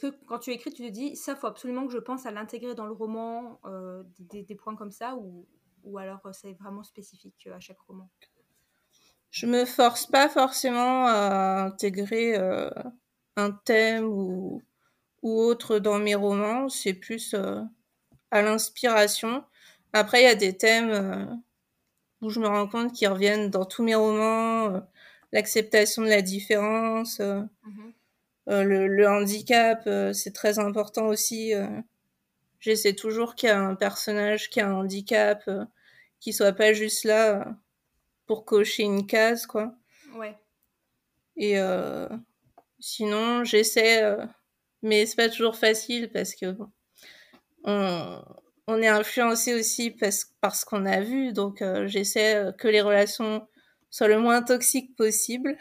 Que 0.00 0.06
quand 0.26 0.38
tu 0.38 0.50
écris, 0.50 0.72
tu 0.72 0.82
te 0.82 0.90
dis, 0.90 1.16
ça, 1.16 1.34
faut 1.34 1.46
absolument 1.46 1.86
que 1.86 1.92
je 1.92 1.98
pense 1.98 2.26
à 2.26 2.30
l'intégrer 2.30 2.74
dans 2.74 2.86
le 2.86 2.92
roman, 2.92 3.60
des, 4.18 4.42
des, 4.42 4.54
points 4.54 4.76
comme 4.76 4.92
ça, 4.92 5.16
ou, 5.16 5.46
ou 5.84 5.98
alors 5.98 6.20
euh, 6.26 6.32
c'est 6.32 6.52
vraiment 6.54 6.82
spécifique 6.82 7.46
euh, 7.46 7.54
à 7.54 7.60
chaque 7.60 7.80
roman? 7.80 8.08
Je 9.30 9.46
me 9.46 9.64
force 9.64 10.06
pas 10.06 10.28
forcément 10.28 11.06
à 11.06 11.62
intégrer 11.66 12.36
euh, 12.36 12.70
un 13.36 13.52
thème 13.52 14.04
ou 14.04 14.62
autre 15.22 15.78
dans 15.78 15.98
mes 15.98 16.16
romans, 16.16 16.68
c'est 16.68 16.94
plus 16.94 17.34
à 17.34 18.42
l'inspiration. 18.42 19.44
Après, 19.92 20.22
il 20.22 20.24
y 20.24 20.28
a 20.28 20.34
des 20.34 20.56
thèmes 20.56 21.42
où 22.20 22.30
je 22.30 22.40
me 22.40 22.46
rends 22.46 22.68
compte 22.68 22.92
qu'ils 22.92 23.08
reviennent 23.08 23.50
dans 23.50 23.64
tous 23.64 23.82
mes 23.82 23.94
romans, 23.94 24.82
l'acceptation 25.32 26.02
de 26.02 26.08
la 26.08 26.22
différence, 26.22 27.20
mmh 27.20 27.90
le, 28.46 28.88
le, 28.88 29.08
handicap, 29.08 29.88
c'est 30.12 30.34
très 30.34 30.58
important 30.58 31.06
aussi 31.06 31.54
j'essaie 32.60 32.94
toujours 32.94 33.34
qu'il 33.34 33.48
y 33.48 33.52
ait 33.52 33.54
un 33.54 33.74
personnage 33.74 34.50
qui 34.50 34.60
a 34.60 34.68
un 34.68 34.74
handicap, 34.74 35.42
euh, 35.48 35.64
qui 36.20 36.32
soit 36.32 36.52
pas 36.52 36.72
juste 36.72 37.04
là 37.04 37.40
euh, 37.40 37.44
pour 38.26 38.44
cocher 38.44 38.84
une 38.84 39.06
case, 39.06 39.46
quoi. 39.46 39.74
Ouais. 40.14 40.36
Et 41.36 41.58
euh, 41.58 42.08
sinon, 42.78 43.44
j'essaie, 43.44 44.02
euh, 44.04 44.24
mais 44.82 45.06
c'est 45.06 45.16
pas 45.16 45.30
toujours 45.30 45.56
facile 45.56 46.10
parce 46.12 46.34
que 46.34 46.50
bon, 46.52 46.70
on, 47.64 48.22
on 48.70 48.80
est 48.82 48.88
influencé 48.88 49.54
aussi 49.54 49.90
parce, 49.90 50.32
parce 50.40 50.64
qu'on 50.64 50.86
a 50.86 51.00
vu, 51.00 51.32
donc 51.32 51.62
j'essaie 51.86 52.52
que 52.58 52.68
les 52.68 52.80
relations 52.80 53.46
soient 53.90 54.08
le 54.08 54.18
moins 54.18 54.42
toxiques 54.42 54.96
possible. 54.96 55.56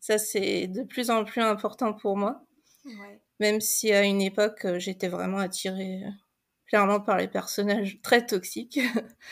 Ça, 0.00 0.18
c'est 0.18 0.66
de 0.66 0.82
plus 0.82 1.10
en 1.10 1.24
plus 1.24 1.42
important 1.42 1.92
pour 1.92 2.16
moi. 2.16 2.42
Ouais. 2.84 3.20
Même 3.40 3.60
si 3.60 3.92
à 3.92 4.02
une 4.02 4.20
époque, 4.20 4.66
j'étais 4.78 5.08
vraiment 5.08 5.38
attirée 5.38 6.02
clairement 6.68 7.00
par 7.00 7.16
les 7.16 7.28
personnages 7.28 7.98
très 8.02 8.24
toxiques. 8.24 8.78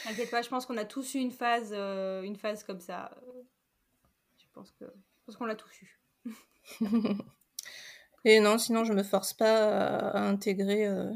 T'inquiète 0.04 0.30
pas, 0.30 0.42
je 0.42 0.48
pense 0.48 0.66
qu'on 0.66 0.76
a 0.76 0.84
tous 0.84 1.14
eu 1.14 1.18
une 1.18 1.30
phase, 1.30 1.70
euh, 1.72 2.22
une 2.22 2.36
phase 2.36 2.64
comme 2.64 2.80
ça. 2.80 3.10
Je 4.38 4.46
pense 4.52 4.72
que, 4.72 4.84
qu'on 5.36 5.44
l'a 5.44 5.54
tous 5.54 5.82
eu. 5.82 6.00
Et 8.24 8.40
non, 8.40 8.58
sinon 8.58 8.84
je 8.84 8.92
me 8.92 9.04
force 9.04 9.32
pas 9.34 10.08
à, 10.10 10.20
intégrer 10.20 10.86
euh, 10.86 11.12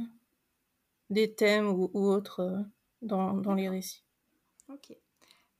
des 1.10 1.34
thèmes 1.34 1.68
ou, 1.68 1.90
autres 1.94 2.40
euh, 2.40 2.62
dans, 3.02 3.34
dans, 3.34 3.54
les 3.54 3.68
récits. 3.68 4.04
Ok. 4.68 4.96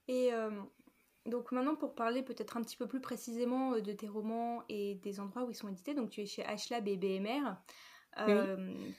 Et 0.07 0.31
donc 1.25 1.51
maintenant 1.53 1.75
pour 1.75 1.95
parler 1.95 2.21
peut-être 2.21 2.57
un 2.57 2.61
petit 2.63 2.75
peu 2.75 2.87
plus 2.87 2.99
précisément 2.99 3.77
de 3.79 3.93
tes 3.93 4.07
romans 4.07 4.63
et 4.67 4.95
des 4.95 5.19
endroits 5.21 5.43
où 5.43 5.51
ils 5.51 5.55
sont 5.55 5.69
édités, 5.69 5.93
donc 5.93 6.09
tu 6.09 6.21
es 6.21 6.25
chez 6.25 6.43
HLab 6.43 6.87
et 6.87 6.97
BMR 6.97 7.55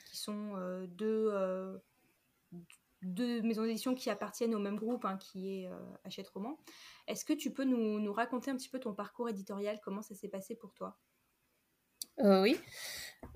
qui 0.06 0.16
sont 0.16 0.86
deux, 0.88 1.80
deux, 3.02 3.42
maisons 3.42 3.64
d'édition 3.64 3.94
qui 3.94 4.08
appartiennent 4.08 4.54
au 4.54 4.58
même 4.58 4.76
groupe, 4.76 5.04
hein, 5.04 5.18
qui 5.18 5.64
est 5.64 5.70
Hachette 6.04 6.28
Roman. 6.30 6.56
Est-ce 7.08 7.26
que 7.26 7.34
tu 7.34 7.52
peux 7.52 7.64
nous, 7.64 8.00
nous, 8.00 8.12
raconter 8.12 8.50
un 8.50 8.56
petit 8.56 8.70
peu 8.70 8.78
ton 8.78 8.94
parcours 8.94 9.28
éditorial, 9.28 9.80
comment 9.82 10.02
ça 10.02 10.14
s'est 10.14 10.28
passé 10.28 10.54
pour 10.54 10.72
toi? 10.72 10.96
Euh, 12.20 12.42
Oui. 12.42 12.58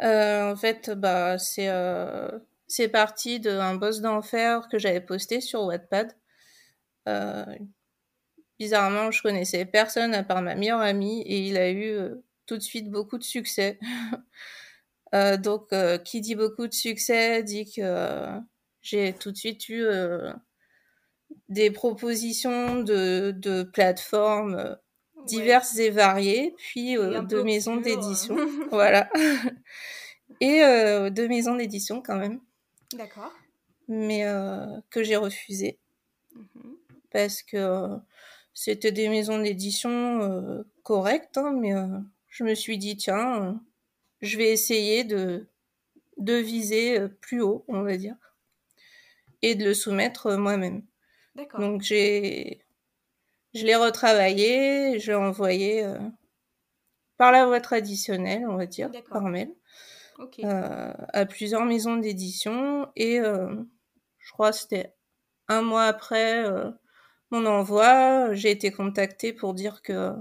Euh, 0.02 0.52
en 0.52 0.56
fait, 0.56 0.90
bah, 0.90 1.38
c'est 1.38 1.68
euh, 1.68 2.38
c'est 2.68 2.88
parti 2.88 3.40
d'un 3.40 3.74
boss 3.76 4.00
d'enfer 4.00 4.68
que 4.70 4.78
j'avais 4.78 5.00
posté 5.00 5.40
sur 5.40 5.64
Wattpad. 5.64 6.12
bizarrement, 8.58 9.10
je 9.10 9.22
connaissais 9.22 9.64
personne 9.64 10.14
à 10.14 10.22
part 10.22 10.42
ma 10.42 10.54
meilleure 10.54 10.80
amie 10.80 11.22
et 11.22 11.40
il 11.46 11.56
a 11.56 11.70
eu 11.70 12.10
tout 12.46 12.56
de 12.56 12.62
suite 12.62 12.90
beaucoup 12.90 13.18
de 13.18 13.24
succès. 13.24 13.78
Euh, 15.14 15.36
donc, 15.36 15.72
euh, 15.72 15.98
qui 15.98 16.20
dit 16.20 16.34
beaucoup 16.34 16.66
de 16.66 16.74
succès 16.74 17.42
dit 17.44 17.64
que 17.64 17.80
euh, 17.80 18.38
j'ai 18.82 19.12
tout 19.12 19.30
de 19.30 19.36
suite 19.36 19.68
eu 19.68 19.84
des 21.48 21.70
propositions 21.70 22.82
de, 22.82 23.32
de 23.36 23.62
plateformes 23.62 24.76
diverses 25.24 25.78
et 25.78 25.90
variées, 25.90 26.54
puis 26.58 26.94
de 26.94 27.42
maisons 27.42 27.76
d'édition. 27.76 28.36
voilà. 28.70 29.08
et 30.40 30.58
de 30.60 31.26
maisons 31.28 31.54
d'édition 31.54 32.02
quand 32.02 32.16
même. 32.16 32.40
D'accord. 32.92 33.32
Mais 33.88 34.24
que 34.90 35.02
j'ai 35.02 35.16
refusé. 35.16 35.78
Mmh 36.34 36.74
Parce 37.10 37.42
que 37.42 37.96
c'était 38.52 38.92
des 38.92 39.08
maisons 39.08 39.40
d'édition 39.40 40.64
correctes, 40.82 41.38
hein, 41.38 41.52
mais 41.52 41.72
je 42.28 42.44
me 42.44 42.54
suis 42.54 42.78
dit, 42.78 42.96
tiens, 42.96 43.60
je 44.20 44.36
vais 44.36 44.52
essayer 44.52 45.04
de, 45.04 45.48
de 46.16 46.34
viser 46.34 46.98
euh, 46.98 47.08
plus 47.08 47.40
haut, 47.40 47.64
on 47.68 47.82
va 47.82 47.96
dire, 47.96 48.16
et 49.42 49.54
de 49.54 49.64
le 49.64 49.74
soumettre 49.74 50.26
euh, 50.26 50.36
moi-même. 50.36 50.82
D'accord. 51.34 51.60
Donc 51.60 51.82
j'ai, 51.82 52.64
je 53.54 53.64
l'ai 53.64 53.76
retravaillé, 53.76 54.98
je 54.98 55.12
l'ai 55.12 55.16
envoyé 55.16 55.84
euh, 55.84 55.98
par 57.16 57.32
la 57.32 57.46
voie 57.46 57.60
traditionnelle, 57.60 58.46
on 58.48 58.56
va 58.56 58.66
dire, 58.66 58.90
par 59.10 59.22
mail, 59.22 59.50
à 60.42 61.26
plusieurs 61.26 61.64
maisons 61.64 61.96
d'édition, 61.96 62.88
et 62.96 63.18
je 63.18 64.32
crois 64.32 64.50
que 64.50 64.56
c'était 64.58 64.94
un 65.48 65.62
mois 65.62 65.84
après 65.84 66.44
mon 67.30 67.44
envoi, 67.46 68.32
j'ai 68.34 68.50
été 68.50 68.70
contactée 68.70 69.32
pour 69.32 69.54
dire 69.54 69.82
que 69.82 70.12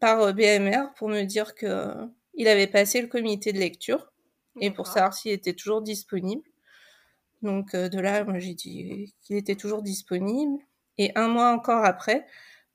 par 0.00 0.34
BMR 0.34 0.92
pour 0.96 1.08
me 1.08 1.22
dire 1.22 1.54
que 1.54 1.94
il 2.34 2.48
avait 2.48 2.66
passé 2.66 3.00
le 3.00 3.08
comité 3.08 3.52
de 3.52 3.58
lecture 3.58 4.12
et 4.60 4.70
pour 4.70 4.86
savoir 4.86 5.14
s'il 5.14 5.32
était 5.32 5.54
toujours 5.54 5.82
disponible. 5.82 6.42
Donc 7.42 7.74
euh, 7.74 7.88
de 7.88 8.00
là, 8.00 8.24
moi 8.24 8.38
j'ai 8.38 8.54
dit 8.54 9.14
qu'il 9.22 9.36
était 9.36 9.54
toujours 9.54 9.82
disponible. 9.82 10.58
Et 10.98 11.12
un 11.16 11.28
mois 11.28 11.50
encore 11.50 11.84
après, 11.84 12.26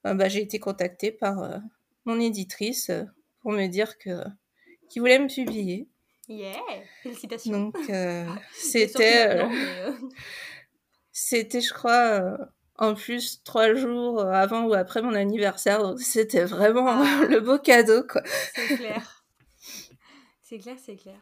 euh, 0.06 0.14
bah, 0.14 0.30
j'ai 0.30 0.42
été 0.42 0.60
contactée 0.60 1.12
par 1.12 1.40
euh, 1.42 1.58
mon 2.06 2.20
éditrice 2.20 2.92
pour 3.42 3.52
me 3.52 3.68
dire 3.68 3.98
que 3.98 4.24
qu'il 4.90 5.02
voulait 5.02 5.20
me 5.20 5.28
publier. 5.28 5.88
Yeah, 6.30 6.54
félicitations. 7.04 7.52
Donc 7.52 7.78
c'était 8.54 9.44
c'était 11.12 11.62
je 11.62 11.74
crois 11.74 12.38
en 12.80 12.96
plus 12.96 13.44
trois 13.44 13.74
jours 13.74 14.22
avant 14.22 14.66
ou 14.66 14.74
après 14.74 15.02
mon 15.02 15.14
anniversaire. 15.14 15.96
C'était 15.98 16.46
vraiment 16.46 16.88
ah. 16.88 17.26
le 17.30 17.42
beau 17.42 17.60
cadeau, 17.60 18.04
quoi. 18.04 18.22
C'est 18.56 18.78
clair. 18.78 19.26
C'est 20.42 20.58
clair, 20.58 20.78
c'est 20.80 20.96
clair. 20.96 21.20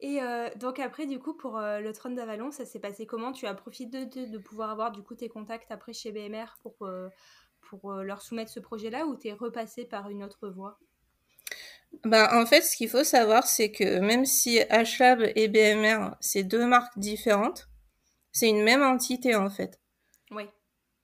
Et 0.00 0.20
euh, 0.20 0.48
donc 0.56 0.78
après, 0.78 1.06
du 1.06 1.18
coup, 1.18 1.34
pour 1.34 1.58
euh, 1.58 1.80
le 1.80 1.92
trône 1.92 2.14
d'Avalon, 2.14 2.50
ça 2.50 2.64
s'est 2.64 2.80
passé 2.80 3.06
comment? 3.06 3.32
Tu 3.32 3.46
as 3.46 3.54
profité 3.54 4.06
de, 4.06 4.24
de, 4.26 4.38
pouvoir 4.38 4.70
avoir 4.70 4.90
du 4.90 5.02
coup 5.02 5.14
tes 5.14 5.28
contacts 5.28 5.70
après 5.70 5.92
chez 5.92 6.12
BMR 6.12 6.56
pour, 6.60 6.74
euh, 6.82 7.08
pour 7.60 7.92
leur 7.92 8.22
soumettre 8.22 8.50
ce 8.50 8.60
projet-là 8.60 9.06
ou 9.06 9.16
tu 9.16 9.28
es 9.28 9.32
repassé 9.32 9.84
par 9.84 10.10
une 10.10 10.24
autre 10.24 10.48
voie? 10.48 10.78
Bah, 12.04 12.30
en 12.40 12.46
fait, 12.46 12.62
ce 12.62 12.76
qu'il 12.76 12.88
faut 12.88 13.04
savoir, 13.04 13.46
c'est 13.46 13.70
que 13.70 13.98
même 13.98 14.24
si 14.24 14.58
HLab 14.58 15.32
et 15.34 15.48
BMR, 15.48 16.14
c'est 16.20 16.42
deux 16.42 16.66
marques 16.66 16.98
différentes, 16.98 17.68
c'est 18.32 18.48
une 18.48 18.62
même 18.62 18.82
entité 18.82 19.34
en 19.34 19.50
fait. 19.50 19.80
Oui. 20.30 20.44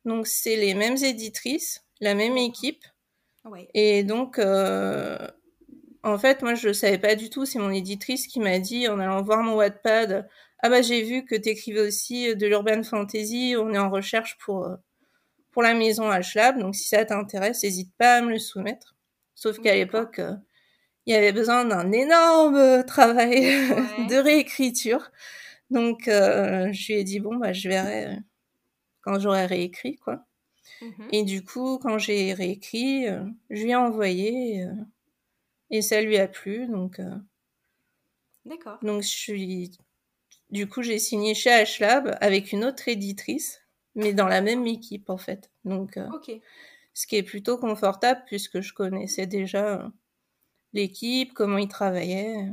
Donc 0.04 0.26
c'est 0.26 0.56
les 0.56 0.74
mêmes 0.74 0.96
éditrices, 0.96 1.84
la 2.00 2.14
même 2.14 2.36
équipe. 2.36 2.84
Oui. 3.44 3.66
Et 3.74 4.04
donc, 4.04 4.38
en 4.38 6.18
fait, 6.18 6.42
moi, 6.42 6.54
je 6.54 6.68
ne 6.68 6.72
savais 6.72 6.98
pas 6.98 7.14
du 7.14 7.30
tout. 7.30 7.44
C'est 7.46 7.58
mon 7.58 7.70
éditrice 7.70 8.26
qui 8.26 8.40
m'a 8.40 8.58
dit, 8.58 8.88
en 8.88 8.98
allant 8.98 9.22
voir 9.22 9.42
mon 9.42 9.54
Wattpad, 9.54 10.28
ah 10.64 10.68
bah 10.68 10.80
j'ai 10.80 11.02
vu 11.02 11.24
que 11.24 11.34
tu 11.34 11.48
écrivais 11.48 11.80
aussi 11.80 12.36
de 12.36 12.46
l'urban 12.46 12.82
fantasy. 12.84 13.54
On 13.58 13.72
est 13.72 13.78
en 13.78 13.90
recherche 13.90 14.38
pour 14.38 14.64
euh, 14.64 14.76
pour 15.50 15.62
la 15.62 15.74
maison 15.74 16.08
HLab. 16.08 16.58
Donc 16.58 16.76
si 16.76 16.88
ça 16.88 17.04
t'intéresse, 17.04 17.62
n'hésite 17.64 17.92
pas 17.98 18.16
à 18.16 18.22
me 18.22 18.30
le 18.30 18.38
soumettre. 18.38 18.94
Sauf 19.34 19.58
qu'à 19.58 19.74
l'époque, 19.74 20.20
euh, 20.20 20.34
il 21.06 21.14
y 21.14 21.16
avait 21.16 21.32
besoin 21.32 21.64
d'un 21.64 21.90
énorme 21.92 22.84
travail 22.86 23.42
de 24.08 24.22
réécriture. 24.22 25.10
Donc 25.70 26.08
euh, 26.08 26.72
je 26.72 26.92
lui 26.92 27.00
ai 27.00 27.04
dit 27.04 27.20
bon 27.20 27.36
bah 27.36 27.52
je 27.52 27.68
verrai 27.68 28.18
quand 29.00 29.18
j'aurai 29.18 29.46
réécrit 29.46 29.96
quoi. 29.96 30.24
Mmh 30.80 31.08
Et 31.12 31.22
du 31.22 31.44
coup, 31.44 31.78
quand 31.78 31.98
j'ai 31.98 32.32
réécrit, 32.34 33.06
je 33.50 33.62
lui 33.62 33.70
ai 33.70 33.76
envoyé. 33.76 34.66
Et 35.72 35.80
ça 35.80 36.00
lui 36.02 36.18
a 36.18 36.28
plu, 36.28 36.68
donc. 36.68 37.00
Euh, 37.00 37.16
D'accord. 38.44 38.78
Donc 38.82 39.02
je 39.02 39.08
suis. 39.08 39.72
Du 40.50 40.68
coup, 40.68 40.82
j'ai 40.82 40.98
signé 40.98 41.34
chez 41.34 41.64
HLab 41.64 42.16
avec 42.20 42.52
une 42.52 42.64
autre 42.64 42.88
éditrice, 42.88 43.62
mais 43.94 44.12
dans 44.12 44.28
la 44.28 44.42
même 44.42 44.66
équipe 44.66 45.08
en 45.10 45.16
fait. 45.16 45.50
Donc. 45.64 45.96
Euh, 45.96 46.08
ok. 46.10 46.30
Ce 46.94 47.06
qui 47.06 47.16
est 47.16 47.22
plutôt 47.22 47.56
confortable 47.56 48.22
puisque 48.26 48.60
je 48.60 48.74
connaissais 48.74 49.26
déjà 49.26 49.80
euh, 49.80 49.88
l'équipe, 50.72 51.32
comment 51.34 51.58
ils 51.58 51.68
travaillaient. 51.68 52.52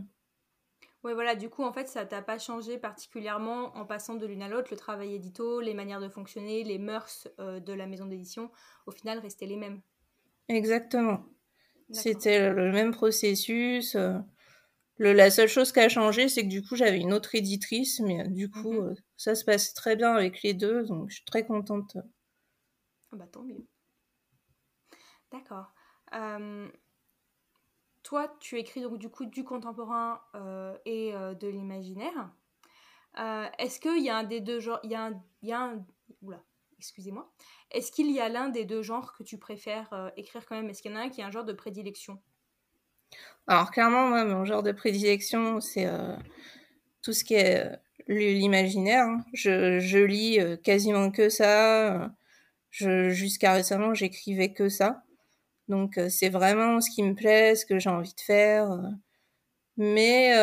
Ouais, 1.03 1.13
voilà, 1.13 1.35
du 1.35 1.49
coup, 1.49 1.63
en 1.63 1.71
fait, 1.71 1.87
ça 1.87 2.05
t'a 2.05 2.21
pas 2.21 2.39
changé 2.39 2.77
particulièrement 2.77 3.75
en 3.77 3.85
passant 3.85 4.15
de 4.15 4.25
l'une 4.25 4.41
à 4.41 4.49
l'autre. 4.49 4.67
Le 4.71 4.77
travail 4.77 5.15
édito, 5.15 5.61
les 5.61 5.73
manières 5.73 6.01
de 6.01 6.09
fonctionner, 6.09 6.63
les 6.63 6.77
mœurs 6.77 7.27
de 7.37 7.73
la 7.73 7.87
maison 7.87 8.05
d'édition, 8.05 8.51
au 8.85 8.91
final, 8.91 9.19
restaient 9.19 9.45
les 9.45 9.55
mêmes. 9.55 9.81
Exactement. 10.49 11.23
C'était 11.91 12.51
le 12.51 12.71
même 12.71 12.91
processus. 12.91 13.95
Euh, 13.95 14.13
le, 14.97 15.13
la 15.13 15.31
seule 15.31 15.47
chose 15.47 15.71
qui 15.71 15.79
a 15.79 15.89
changé, 15.89 16.27
c'est 16.27 16.43
que 16.43 16.49
du 16.49 16.61
coup, 16.61 16.75
j'avais 16.75 16.99
une 16.99 17.13
autre 17.13 17.35
éditrice, 17.35 17.99
mais 17.99 18.21
euh, 18.21 18.27
du 18.27 18.49
coup, 18.49 18.73
euh, 18.73 18.93
ça 19.17 19.35
se 19.35 19.45
passe 19.45 19.73
très 19.73 19.95
bien 19.95 20.13
avec 20.13 20.43
les 20.43 20.53
deux, 20.53 20.83
donc 20.83 21.09
je 21.09 21.15
suis 21.15 21.25
très 21.25 21.45
contente. 21.45 21.97
Ah 23.11 23.15
bah 23.15 23.27
tant 23.31 23.43
mieux. 23.43 23.65
D'accord. 25.31 25.71
Toi, 28.09 28.35
tu 28.39 28.57
écris 28.57 28.81
donc 28.81 28.97
du 28.97 29.07
coup 29.07 29.25
du 29.25 29.43
contemporain 29.43 30.19
et 30.83 31.13
de 31.13 31.47
l'imaginaire. 31.47 32.31
Est-ce 33.59 33.79
qu'il 33.79 34.03
y 34.03 34.09
a 34.09 34.17
un 34.17 34.23
des 34.23 34.39
deux 34.39 34.59
genres, 34.59 34.79
il 34.83 34.89
y 34.89 34.95
a 34.95 35.05
un, 35.05 35.13
a 35.51 36.39
excusez-moi. 36.79 37.29
Est-ce 37.71 37.91
qu'il 37.91 38.09
y 38.11 38.19
a 38.19 38.29
l'un 38.29 38.49
des 38.49 38.65
deux 38.65 38.81
genres 38.81 39.13
que 39.13 39.23
tu 39.23 39.37
préfères 39.37 39.91
euh, 39.93 40.09
écrire 40.17 40.45
quand 40.47 40.55
même? 40.55 40.69
Est-ce 40.69 40.81
qu'il 40.81 40.91
y 40.91 40.95
en 40.95 40.97
a 40.97 41.01
un 41.03 41.09
qui 41.09 41.21
a 41.21 41.27
un 41.27 41.31
genre 41.31 41.45
de 41.45 41.53
prédilection? 41.53 42.19
Alors 43.47 43.69
clairement, 43.71 44.09
mon 44.25 44.45
genre 44.45 44.63
de 44.63 44.71
prédilection, 44.71 45.61
c'est 45.61 45.85
euh, 45.85 46.15
tout 47.01 47.13
ce 47.13 47.23
qui 47.23 47.35
est 47.35 47.65
euh, 47.65 47.75
l'imaginaire. 48.07 49.05
Hein. 49.05 49.23
Je, 49.33 50.03
lis 50.03 50.39
quasiment 50.63 51.11
que 51.11 51.29
ça. 51.29 52.11
Jusqu'à 52.71 53.53
récemment, 53.53 53.93
j'écrivais 53.93 54.53
que 54.53 54.69
ça. 54.69 55.03
Donc 55.69 55.99
c'est 56.09 56.29
vraiment 56.29 56.81
ce 56.81 56.89
qui 56.89 57.03
me 57.03 57.15
plaît, 57.15 57.55
ce 57.55 57.65
que 57.65 57.79
j'ai 57.79 57.89
envie 57.89 58.13
de 58.13 58.21
faire. 58.21 58.79
Mais 59.77 60.33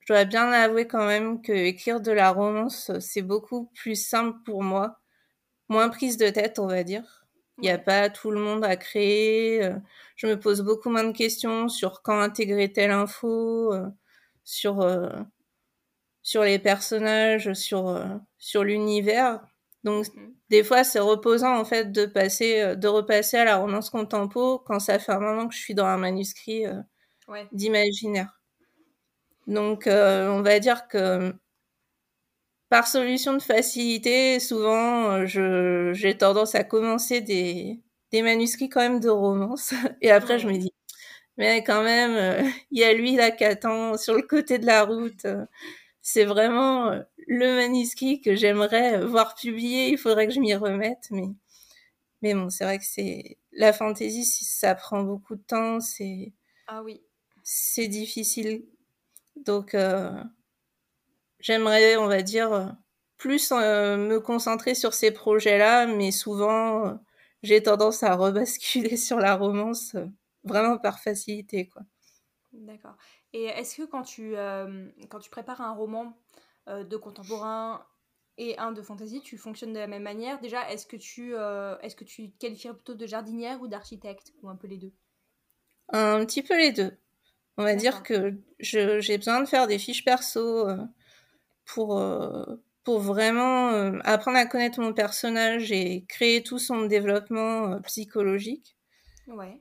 je 0.00 0.12
dois 0.12 0.24
bien 0.24 0.50
avouer 0.52 0.86
quand 0.86 1.06
même 1.06 1.42
que 1.42 1.52
écrire 1.52 2.00
de 2.00 2.12
la 2.12 2.30
romance, 2.30 2.90
c'est 3.00 3.22
beaucoup 3.22 3.66
plus 3.74 3.94
simple 3.96 4.38
pour 4.44 4.62
moi, 4.62 5.00
moins 5.68 5.88
prise 5.88 6.16
de 6.16 6.28
tête, 6.30 6.58
on 6.58 6.66
va 6.66 6.84
dire. 6.84 7.26
Il 7.58 7.62
n'y 7.62 7.70
a 7.70 7.78
pas 7.78 8.10
tout 8.10 8.30
le 8.30 8.40
monde 8.40 8.64
à 8.64 8.76
créer. 8.76 9.62
Euh, 9.64 9.74
je 10.16 10.26
me 10.26 10.38
pose 10.40 10.62
beaucoup 10.62 10.90
moins 10.90 11.04
de 11.04 11.12
questions 11.16 11.68
sur 11.68 12.02
quand 12.02 12.20
intégrer 12.20 12.72
telle 12.72 12.90
info, 12.90 13.72
euh, 13.72 13.88
sur 14.44 14.80
euh, 14.82 15.10
sur 16.22 16.42
les 16.44 16.58
personnages, 16.58 17.52
sur 17.54 18.02
sur 18.38 18.64
l'univers. 18.64 19.40
Donc 19.84 20.06
mhm. 20.14 20.34
des 20.50 20.64
fois 20.64 20.84
c'est 20.84 21.00
reposant 21.00 21.56
en 21.58 21.64
fait 21.64 21.92
de 21.92 22.06
passer 22.06 22.76
de 22.76 22.88
repasser 22.88 23.36
à 23.38 23.44
la 23.44 23.56
romance 23.56 23.90
contempo 23.90 24.58
quand 24.60 24.78
ça 24.80 24.98
fait 24.98 25.12
un 25.12 25.20
moment 25.20 25.48
que 25.48 25.54
je 25.54 25.60
suis 25.60 25.74
dans 25.74 25.86
un 25.86 25.98
manuscrit 25.98 26.64
d'imaginaire. 27.52 28.32
Donc, 29.46 29.86
euh, 29.86 30.28
on 30.30 30.42
va 30.42 30.58
dire 30.60 30.88
que 30.88 31.32
par 32.68 32.86
solution 32.86 33.34
de 33.34 33.42
facilité, 33.42 34.40
souvent, 34.40 35.10
euh, 35.26 35.92
j'ai 35.94 36.16
tendance 36.16 36.54
à 36.54 36.64
commencer 36.64 37.20
des, 37.20 37.80
des 38.12 38.22
manuscrits 38.22 38.68
quand 38.70 38.80
même 38.80 39.00
de 39.00 39.10
romance. 39.10 39.72
Et 40.00 40.10
après, 40.10 40.38
je 40.38 40.48
me 40.48 40.56
dis, 40.56 40.72
mais 41.38 41.64
quand 41.64 41.82
même, 41.84 42.12
euh, 42.16 42.50
il 42.72 42.80
y 42.80 42.84
a 42.84 42.94
lui 42.94 43.16
là 43.16 43.30
qui 43.32 43.44
attend 43.44 43.96
sur 43.98 44.14
le 44.16 44.22
côté 44.22 44.58
de 44.58 44.66
la 44.66 44.84
route. 44.84 45.26
C'est 46.02 46.24
vraiment 46.24 46.90
le 47.28 47.56
manuscrit 47.56 48.20
que 48.20 48.34
j'aimerais 48.34 49.04
voir 49.04 49.34
publié. 49.34 49.90
Il 49.90 49.98
faudrait 49.98 50.26
que 50.26 50.34
je 50.34 50.40
m'y 50.40 50.54
remette. 50.54 51.08
Mais, 51.10 51.28
mais 52.22 52.34
bon, 52.34 52.50
c'est 52.50 52.64
vrai 52.64 52.78
que 52.78 52.84
c'est 52.84 53.38
la 53.52 53.72
fantaisie, 53.72 54.24
ça 54.24 54.74
prend 54.74 55.02
beaucoup 55.02 55.36
de 55.36 55.42
temps. 55.42 55.80
C'est 55.80 56.32
ah 56.68 56.82
oui, 56.82 57.02
c'est 57.42 57.88
difficile 57.88 58.64
donc, 59.36 59.74
euh, 59.74 60.22
j'aimerais, 61.40 61.96
on 61.96 62.06
va 62.06 62.22
dire, 62.22 62.76
plus 63.18 63.52
euh, 63.52 63.96
me 63.96 64.20
concentrer 64.20 64.74
sur 64.74 64.94
ces 64.94 65.10
projets-là, 65.10 65.86
mais 65.86 66.10
souvent, 66.10 66.86
euh, 66.86 66.94
j'ai 67.42 67.62
tendance 67.62 68.02
à 68.02 68.14
rebasculer 68.14 68.96
sur 68.96 69.18
la 69.18 69.36
romance, 69.36 69.96
vraiment 70.44 70.78
par 70.78 71.00
facilité, 71.00 71.68
quoi. 71.68 71.82
D'accord. 72.52 72.96
Et 73.32 73.44
est-ce 73.44 73.76
que 73.76 73.82
quand 73.82 74.02
tu, 74.02 74.34
quand 75.08 75.18
tu 75.20 75.30
prépares 75.30 75.60
un 75.60 75.72
roman 75.72 76.16
de 76.68 76.96
contemporain 76.96 77.84
et 78.38 78.58
un 78.58 78.72
de 78.72 78.82
fantasy, 78.82 79.20
tu 79.22 79.38
fonctionnes 79.38 79.72
de 79.72 79.78
la 79.78 79.86
même 79.86 80.02
manière? 80.02 80.40
Déjà, 80.40 80.70
est-ce 80.70 80.86
que 80.86 80.96
tu, 80.96 81.34
est-ce 81.34 81.96
que 81.96 82.04
tu 82.04 82.30
qualifierais 82.38 82.74
plutôt 82.74 82.94
de 82.94 83.06
jardinière 83.06 83.60
ou 83.62 83.68
d'architecte, 83.68 84.32
ou 84.42 84.48
un 84.48 84.56
peu 84.56 84.66
les 84.68 84.78
deux? 84.78 84.92
Un 85.88 86.24
petit 86.24 86.42
peu 86.42 86.56
les 86.56 86.72
deux. 86.72 86.96
On 87.58 87.64
va 87.64 87.74
dire 87.74 88.02
que 88.02 88.34
j'ai 88.60 89.18
besoin 89.18 89.40
de 89.40 89.46
faire 89.46 89.66
des 89.66 89.78
fiches 89.78 90.04
perso 90.04 90.68
euh, 90.68 90.78
pour, 91.66 91.98
euh, 91.98 92.44
pour 92.82 93.00
vraiment 93.00 93.70
euh, 93.70 93.98
apprendre 94.04 94.38
à 94.38 94.46
connaître 94.46 94.80
mon 94.80 94.94
personnage 94.94 95.70
et 95.70 96.04
créer 96.08 96.42
tout 96.42 96.58
son 96.58 96.86
développement 96.86 97.80
psychologique. 97.82 98.76
Ouais. 99.26 99.60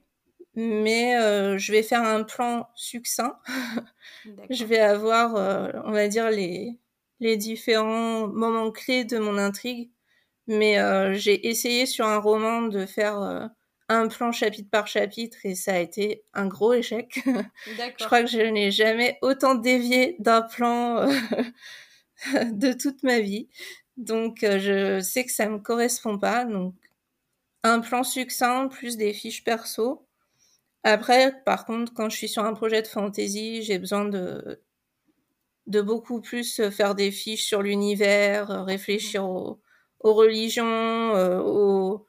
Mais 0.55 1.13
je 1.57 1.71
vais 1.71 1.83
faire 1.83 2.03
un 2.03 2.23
plan 2.23 2.67
succinct. 2.75 3.39
je 4.49 4.65
vais 4.65 4.79
avoir, 4.79 5.33
on 5.85 5.91
va 5.91 6.07
dire, 6.07 6.29
les, 6.29 6.77
les 7.19 7.37
différents 7.37 8.27
moments 8.27 8.71
clés 8.71 9.05
de 9.05 9.17
mon 9.17 9.37
intrigue. 9.37 9.89
Mais 10.47 10.77
j'ai 11.17 11.47
essayé 11.47 11.85
sur 11.85 12.05
un 12.05 12.17
roman 12.17 12.63
de 12.63 12.85
faire 12.85 13.49
un 13.91 14.07
plan 14.07 14.31
chapitre 14.31 14.69
par 14.69 14.87
chapitre 14.87 15.37
et 15.43 15.53
ça 15.53 15.73
a 15.73 15.79
été 15.79 16.23
un 16.33 16.47
gros 16.47 16.73
échec. 16.73 17.19
je 17.65 18.05
crois 18.05 18.21
que 18.21 18.29
je 18.29 18.39
n'ai 18.39 18.71
jamais 18.71 19.17
autant 19.21 19.53
dévié 19.53 20.15
d'un 20.19 20.41
plan 20.41 20.99
euh, 20.99 21.11
de 22.51 22.71
toute 22.71 23.03
ma 23.03 23.19
vie. 23.19 23.49
Donc 23.97 24.43
euh, 24.43 24.59
je 24.59 25.01
sais 25.01 25.25
que 25.25 25.31
ça 25.31 25.49
me 25.49 25.59
correspond 25.59 26.17
pas. 26.17 26.45
Donc 26.45 26.73
un 27.63 27.81
plan 27.81 28.03
succinct 28.03 28.69
plus 28.69 28.95
des 28.95 29.11
fiches 29.11 29.43
perso. 29.43 30.07
Après, 30.83 31.43
par 31.43 31.65
contre, 31.65 31.93
quand 31.93 32.09
je 32.09 32.17
suis 32.17 32.29
sur 32.29 32.43
un 32.43 32.53
projet 32.53 32.81
de 32.81 32.87
fantasy, 32.87 33.63
j'ai 33.63 33.79
besoin 33.79 34.05
de 34.05 34.61
de 35.67 35.81
beaucoup 35.81 36.21
plus 36.21 36.69
faire 36.71 36.95
des 36.95 37.11
fiches 37.11 37.45
sur 37.45 37.61
l'univers, 37.61 38.65
réfléchir 38.65 39.23
aux, 39.29 39.61
religions, 40.01 40.65
euh, 41.15 41.39
aux, 41.39 42.07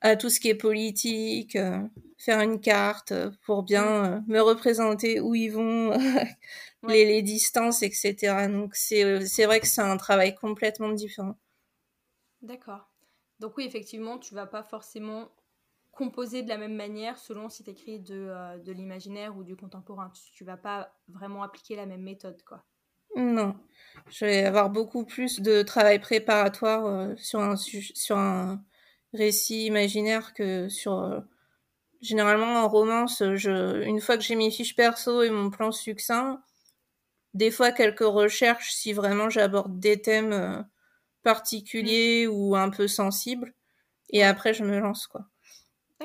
à 0.00 0.16
tout 0.16 0.30
ce 0.30 0.40
qui 0.40 0.48
est 0.48 0.54
politique, 0.54 1.56
euh, 1.56 1.80
faire 2.18 2.40
une 2.40 2.60
carte 2.60 3.12
pour 3.44 3.62
bien 3.62 3.84
mm. 3.84 4.04
euh, 4.04 4.20
me 4.28 4.40
représenter 4.40 5.20
où 5.20 5.34
ils 5.34 5.48
vont, 5.48 5.90
les, 6.88 7.04
les, 7.04 7.22
distances, 7.22 7.82
etc. 7.82 8.48
Donc 8.48 8.74
c'est 8.74 9.04
euh, 9.04 9.24
c'est 9.26 9.46
vrai 9.46 9.60
que 9.60 9.66
c'est 9.66 9.82
un 9.82 9.96
travail 9.96 10.34
complètement 10.34 10.90
différent. 10.90 11.36
D'accord. 12.42 12.90
Donc 13.40 13.56
oui, 13.56 13.64
effectivement, 13.64 14.18
tu 14.18 14.34
vas 14.34 14.46
pas 14.46 14.62
forcément 14.62 15.30
composer 15.96 16.42
de 16.42 16.48
la 16.48 16.58
même 16.58 16.74
manière 16.74 17.18
selon 17.18 17.48
si 17.48 17.64
tu 17.64 17.70
écris 17.70 17.98
de, 17.98 18.28
euh, 18.28 18.58
de 18.58 18.70
l'imaginaire 18.70 19.36
ou 19.36 19.42
du 19.42 19.56
contemporain. 19.56 20.12
Tu, 20.34 20.44
vas 20.44 20.56
pas 20.56 20.94
vraiment 21.08 21.42
appliquer 21.42 21.74
la 21.74 21.86
même 21.86 22.02
méthode, 22.02 22.42
quoi. 22.44 22.64
Non. 23.16 23.56
Je 24.10 24.26
vais 24.26 24.44
avoir 24.44 24.68
beaucoup 24.68 25.04
plus 25.04 25.40
de 25.40 25.62
travail 25.62 25.98
préparatoire 25.98 26.86
euh, 26.86 27.16
sur, 27.16 27.40
un, 27.40 27.56
sur 27.56 28.18
un 28.18 28.62
récit 29.12 29.66
imaginaire 29.66 30.34
que 30.34 30.68
sur... 30.68 31.02
Euh, 31.02 31.20
généralement, 32.02 32.62
en 32.62 32.68
romance, 32.68 33.22
je, 33.34 33.82
une 33.84 34.00
fois 34.00 34.18
que 34.18 34.22
j'ai 34.22 34.36
mes 34.36 34.50
fiches 34.50 34.76
perso 34.76 35.22
et 35.22 35.30
mon 35.30 35.48
plan 35.48 35.72
succinct, 35.72 36.42
des 37.32 37.50
fois 37.50 37.72
quelques 37.72 38.00
recherches 38.00 38.72
si 38.72 38.92
vraiment 38.92 39.30
j'aborde 39.30 39.80
des 39.80 40.00
thèmes 40.00 40.66
particuliers 41.22 42.26
ou 42.26 42.54
un 42.54 42.68
peu 42.68 42.86
sensibles. 42.86 43.54
Et 44.10 44.22
après, 44.22 44.52
je 44.52 44.62
me 44.62 44.78
lance, 44.78 45.06
quoi. 45.06 45.26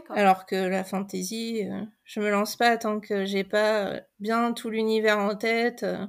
Alors 0.10 0.45
que 0.45 0.56
la 0.56 0.84
fantasy, 0.84 1.67
euh, 1.69 1.84
je 2.06 2.19
me 2.21 2.30
lance 2.30 2.56
pas 2.56 2.77
tant 2.77 2.99
que 2.99 3.25
j'ai 3.25 3.43
pas 3.43 3.88
euh, 3.88 4.01
bien 4.19 4.54
tout 4.54 4.69
l'univers 4.69 5.19
en 5.19 5.36
tête 5.36 5.84
euh, 5.84 6.06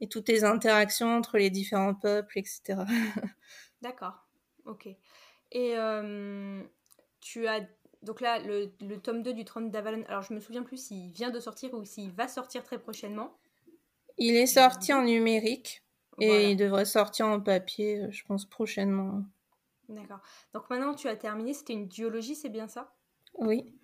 et 0.00 0.08
toutes 0.08 0.28
les 0.28 0.44
interactions 0.44 1.16
entre 1.16 1.38
les 1.38 1.50
différents 1.50 1.94
peuples, 1.94 2.38
etc. 2.38 2.82
D'accord, 3.82 4.26
ok. 4.64 4.88
Et 5.52 5.74
tu 7.20 7.46
as 7.46 7.60
donc 8.02 8.20
là 8.20 8.38
le, 8.40 8.96
tome 8.96 9.22
2 9.22 9.32
du 9.32 9.44
trône 9.44 9.70
d'Avalon. 9.70 10.04
Alors 10.08 10.22
je 10.22 10.34
me 10.34 10.40
souviens 10.40 10.64
plus 10.64 10.76
s'il 10.76 11.12
vient 11.12 11.30
de 11.30 11.38
sortir 11.38 11.72
ou 11.74 11.84
s'il 11.84 12.10
va 12.10 12.26
sortir 12.26 12.64
très 12.64 12.78
prochainement. 12.78 13.38
Il 14.18 14.34
est 14.34 14.46
sorti 14.46 14.92
en 14.92 15.04
numérique 15.04 15.84
et 16.20 16.50
il 16.50 16.56
devrait 16.56 16.84
sortir 16.84 17.26
en 17.26 17.40
papier, 17.40 18.06
je 18.10 18.24
pense, 18.24 18.46
prochainement. 18.46 19.22
D'accord. 19.88 20.20
Donc 20.52 20.68
maintenant 20.70 20.94
tu 20.94 21.08
as 21.08 21.16
terminé, 21.16 21.54
c'était 21.54 21.74
une 21.74 21.88
duologie, 21.88 22.34
c'est 22.34 22.48
bien 22.48 22.66
ça? 22.66 22.92
Oui. 23.34 23.74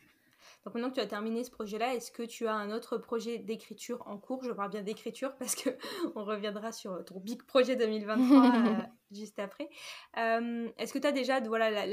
Donc 0.65 0.75
maintenant 0.75 0.91
que 0.91 0.97
tu 0.97 1.01
as 1.01 1.07
terminé 1.07 1.43
ce 1.43 1.51
projet-là, 1.51 1.95
est-ce 1.95 2.11
que 2.13 2.23
tu 2.23 2.47
as 2.47 2.55
un 2.55 2.71
autre 2.71 2.99
projet 2.99 3.39
d'écriture 3.39 4.03
en 4.07 4.19
cours? 4.19 4.45
Je 4.45 4.53
parle 4.53 4.71
bien 4.71 4.83
d'écriture 4.83 5.35
parce 5.37 5.55
que 5.55 5.71
on 6.17 6.25
reviendra 6.25 6.71
sur 6.73 7.03
ton 7.05 7.19
big 7.19 7.43
projet 7.45 7.77
2023 7.77 8.55
euh, 8.55 8.83
juste 9.11 9.39
après. 9.39 9.71
Euh, 10.19 10.69
est-ce 10.77 10.93
que 10.93 10.99
tu 10.99 11.07
as 11.07 11.13
déjà 11.13 11.41
voilà, 11.41 11.87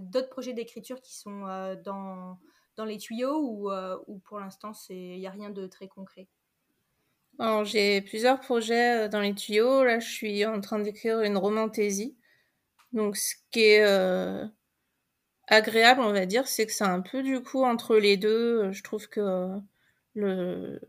d'autres 0.00 0.28
projets 0.28 0.52
d'écriture 0.52 1.00
qui 1.00 1.16
sont 1.16 1.46
euh, 1.46 1.74
dans, 1.76 2.38
dans 2.76 2.84
les 2.84 2.98
tuyaux 2.98 3.40
ou, 3.40 3.70
ou 4.06 4.18
pour 4.18 4.40
l'instant 4.40 4.72
il 4.90 5.18
n'y 5.18 5.26
a 5.26 5.30
rien 5.30 5.50
de 5.50 5.66
très 5.66 5.88
concret? 5.88 6.28
Alors 7.38 7.64
j'ai 7.64 8.02
plusieurs 8.02 8.40
projets 8.40 9.08
dans 9.08 9.20
les 9.20 9.34
tuyaux. 9.34 9.84
Là 9.84 10.00
je 10.00 10.10
suis 10.10 10.44
en 10.44 10.60
train 10.60 10.80
d'écrire 10.80 11.22
une 11.22 11.38
romantaisie. 11.38 12.14
Donc 12.92 13.16
ce 13.16 13.36
qui 13.50 13.60
est 13.60 14.50
agréable, 15.48 16.00
on 16.00 16.12
va 16.12 16.26
dire, 16.26 16.46
c'est 16.48 16.66
que 16.66 16.72
c'est 16.72 16.84
un 16.84 17.00
peu 17.00 17.22
du 17.22 17.42
coup 17.42 17.62
entre 17.64 17.96
les 17.96 18.16
deux. 18.16 18.72
Je 18.72 18.82
trouve 18.82 19.08
que 19.08 19.48
le 20.14 20.80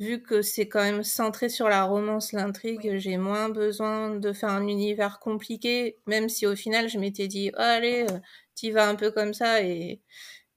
vu 0.00 0.22
que 0.22 0.42
c'est 0.42 0.68
quand 0.68 0.82
même 0.82 1.02
centré 1.04 1.48
sur 1.48 1.68
la 1.68 1.84
romance, 1.84 2.32
l'intrigue, 2.32 2.96
j'ai 2.98 3.16
moins 3.16 3.48
besoin 3.48 4.16
de 4.16 4.32
faire 4.32 4.50
un 4.50 4.66
univers 4.66 5.20
compliqué, 5.20 5.98
même 6.06 6.28
si 6.28 6.46
au 6.46 6.56
final 6.56 6.88
je 6.88 6.98
m'étais 6.98 7.28
dit 7.28 7.50
oh, 7.54 7.60
allez, 7.60 8.06
euh, 8.10 8.18
t'y 8.54 8.70
vas 8.70 8.88
un 8.88 8.96
peu 8.96 9.10
comme 9.10 9.34
ça 9.34 9.62
et 9.62 10.00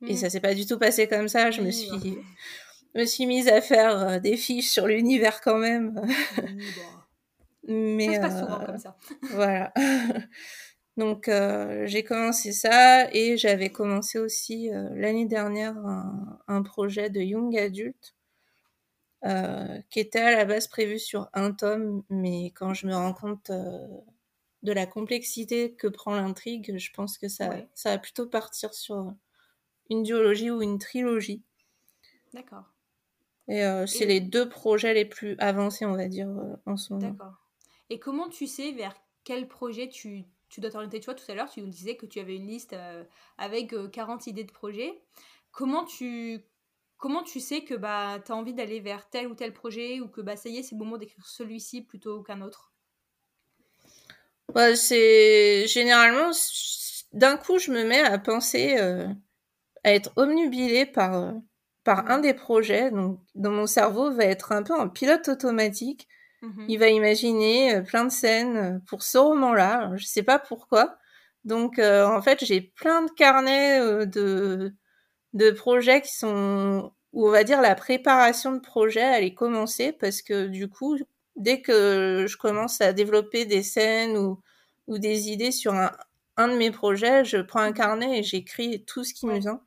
et 0.05 0.13
mm. 0.13 0.17
ça 0.17 0.29
s'est 0.29 0.39
pas 0.41 0.53
du 0.53 0.65
tout 0.65 0.77
passé 0.77 1.07
comme 1.07 1.27
ça. 1.27 1.51
Je 1.51 1.61
me 1.61 1.71
suis 1.71 1.89
me 2.95 3.05
suis 3.05 3.25
mise 3.25 3.47
à 3.47 3.61
faire 3.61 3.99
euh, 3.99 4.19
des 4.19 4.37
fiches 4.37 4.69
sur 4.69 4.87
l'univers 4.87 5.41
quand 5.41 5.57
même. 5.57 5.99
Mais 7.67 8.07
ça 8.07 8.13
se 8.15 8.19
passe 8.19 8.39
souvent 8.39 8.65
comme 8.65 8.77
ça. 8.77 8.95
voilà. 9.31 9.73
Donc 10.97 11.27
euh, 11.27 11.85
j'ai 11.85 12.03
commencé 12.03 12.51
ça 12.51 13.07
et 13.13 13.37
j'avais 13.37 13.69
commencé 13.69 14.17
aussi 14.17 14.73
euh, 14.73 14.89
l'année 14.95 15.27
dernière 15.27 15.77
un, 16.47 16.63
projet 16.63 17.11
de 17.11 17.21
young 17.21 17.55
adulte 17.55 18.15
euh, 19.23 19.79
qui 19.91 19.99
était 19.99 20.19
à 20.19 20.35
la 20.35 20.45
base 20.45 20.67
prévu 20.67 20.97
sur 20.97 21.29
un 21.33 21.51
tome, 21.51 22.03
mais 22.09 22.47
quand 22.55 22.73
je 22.73 22.87
me 22.87 22.95
rends 22.95 23.13
compte 23.13 23.51
de 23.51 24.71
la 24.73 24.87
complexité 24.87 25.73
que 25.73 25.87
prend 25.87 26.15
l'intrigue, 26.15 26.77
je 26.77 26.91
pense 26.91 27.19
que 27.19 27.27
ça, 27.27 27.51
ça 27.75 27.91
va 27.91 27.97
plutôt 27.99 28.25
partir 28.25 28.73
sur 28.73 29.13
une 29.91 30.01
duologie 30.01 30.49
ou 30.49 30.63
une 30.63 30.79
trilogie. 30.79 31.43
D'accord. 32.33 32.65
Et 33.47 33.63
c'est 33.85 34.05
les 34.05 34.19
deux 34.19 34.49
projets 34.49 34.93
les 34.93 35.05
plus 35.05 35.35
avancés, 35.39 35.85
on 35.85 35.95
va 35.95 36.07
dire, 36.07 36.29
en 36.65 36.75
ce 36.75 36.93
moment. 36.93 37.11
D'accord. 37.11 37.49
Et 37.89 37.99
comment 37.99 38.27
tu 38.27 38.45
sais 38.45 38.71
vers 38.73 38.95
quel 39.23 39.47
projet 39.47 39.87
tu 39.89 40.25
tu 40.49 40.61
dois 40.61 40.69
t'orienter. 40.69 40.99
Tu 40.99 41.05
vois, 41.05 41.15
tout 41.15 41.29
à 41.29 41.35
l'heure, 41.35 41.49
tu 41.49 41.61
nous 41.61 41.69
disais 41.69 41.95
que 41.95 42.05
tu 42.05 42.19
avais 42.19 42.35
une 42.35 42.47
liste 42.47 42.73
euh, 42.73 43.03
avec 43.37 43.73
40 43.91 44.21
euh, 44.21 44.29
idées 44.29 44.43
de 44.43 44.51
projets. 44.51 45.01
Comment 45.51 45.85
tu, 45.85 46.39
comment 46.97 47.23
tu 47.23 47.39
sais 47.39 47.61
que 47.61 47.73
bah, 47.73 48.19
tu 48.25 48.31
as 48.31 48.35
envie 48.35 48.53
d'aller 48.53 48.79
vers 48.79 49.09
tel 49.09 49.27
ou 49.27 49.35
tel 49.35 49.53
projet 49.53 49.99
ou 49.99 50.07
que 50.07 50.21
bah, 50.21 50.35
ça 50.35 50.49
y 50.49 50.57
est, 50.57 50.63
c'est 50.63 50.75
le 50.75 50.79
moment 50.79 50.97
d'écrire 50.97 51.25
celui-ci 51.25 51.81
plutôt 51.81 52.23
qu'un 52.23 52.41
autre? 52.41 52.73
Bah, 54.53 54.75
C'est 54.75 55.67
généralement, 55.67 56.31
d'un 57.13 57.37
coup, 57.37 57.59
je 57.59 57.71
me 57.71 57.83
mets 57.83 58.01
à 58.01 58.17
penser, 58.17 58.77
euh, 58.79 59.07
à 59.83 59.93
être 59.93 60.11
omnubilée 60.15 60.85
par, 60.85 61.33
par 61.83 62.09
un 62.09 62.19
des 62.19 62.33
projets. 62.33 62.91
Donc, 62.91 63.19
dans 63.35 63.51
mon 63.51 63.67
cerveau, 63.67 64.11
va 64.11 64.25
être 64.25 64.51
un 64.51 64.63
peu 64.63 64.73
en 64.73 64.89
pilote 64.89 65.27
automatique 65.27 66.07
Mmh 66.41 66.65
Il 66.69 66.77
va 66.79 66.89
imaginer 66.89 67.75
euh, 67.75 67.81
plein 67.81 68.05
de 68.05 68.11
scènes 68.11 68.57
euh, 68.57 68.79
pour 68.87 69.03
ce 69.03 69.17
roman-là. 69.17 69.91
Je 69.95 70.05
sais 70.05 70.23
pas 70.23 70.39
pourquoi. 70.39 70.97
Donc, 71.45 71.79
euh, 71.79 72.05
en 72.05 72.21
fait, 72.21 72.43
j'ai 72.45 72.61
plein 72.61 73.03
de 73.03 73.11
carnets 73.11 74.05
de, 74.05 74.73
de 75.33 75.51
projets 75.51 76.01
qui 76.01 76.13
sont 76.15 76.93
où 77.13 77.27
on 77.27 77.31
va 77.31 77.43
dire 77.43 77.61
la 77.61 77.75
préparation 77.75 78.53
de 78.53 78.59
projet 78.59 78.99
elle 79.01 79.23
est 79.25 79.33
commencée 79.33 79.93
parce 79.93 80.21
que 80.21 80.47
du 80.47 80.69
coup, 80.69 80.97
dès 81.37 81.61
que 81.61 82.25
je 82.27 82.37
commence 82.37 82.81
à 82.81 82.93
développer 82.93 83.45
des 83.45 83.63
scènes 83.63 84.17
ou, 84.17 84.41
ou 84.87 84.99
des 84.99 85.29
idées 85.29 85.51
sur 85.51 85.73
un, 85.75 85.91
un 86.37 86.49
de 86.49 86.55
mes 86.57 86.71
projets, 86.71 87.25
je 87.25 87.37
prends 87.37 87.61
un 87.61 87.73
carnet 87.73 88.19
et 88.19 88.23
j'écris 88.23 88.83
tout 88.85 89.03
ce 89.03 89.13
qui 89.13 89.25
me 89.27 89.39
vient. 89.39 89.61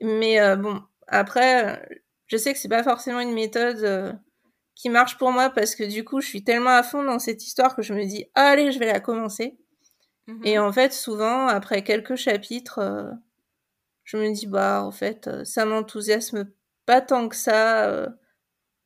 Mais 0.00 0.56
bon, 0.56 0.82
après, 1.08 1.86
je 2.26 2.36
sais 2.36 2.52
que 2.52 2.58
c'est 2.58 2.68
pas 2.68 2.82
forcément 2.84 3.20
une 3.20 3.32
méthode 3.32 4.18
qui 4.76 4.90
marche 4.90 5.16
pour 5.16 5.32
moi 5.32 5.50
parce 5.50 5.74
que 5.74 5.82
du 5.82 6.04
coup, 6.04 6.20
je 6.20 6.28
suis 6.28 6.44
tellement 6.44 6.76
à 6.76 6.82
fond 6.82 7.02
dans 7.02 7.18
cette 7.18 7.44
histoire 7.44 7.74
que 7.74 7.82
je 7.82 7.94
me 7.94 8.04
dis, 8.04 8.26
allez, 8.34 8.70
je 8.70 8.78
vais 8.78 8.86
la 8.86 9.00
commencer. 9.00 9.58
Et 10.44 10.58
mhm. 10.58 10.64
en 10.64 10.72
fait, 10.72 10.92
souvent, 10.92 11.48
après 11.48 11.82
quelques 11.82 12.16
chapitres, 12.16 12.78
euh, 12.78 13.10
je 14.04 14.18
me 14.18 14.32
dis, 14.32 14.46
bah, 14.46 14.82
en 14.84 14.90
fait, 14.90 15.28
euh, 15.28 15.44
ça 15.44 15.64
m'enthousiasme 15.64 16.50
pas 16.84 17.00
tant 17.00 17.28
que 17.28 17.36
ça 17.36 17.86
euh, 17.86 18.08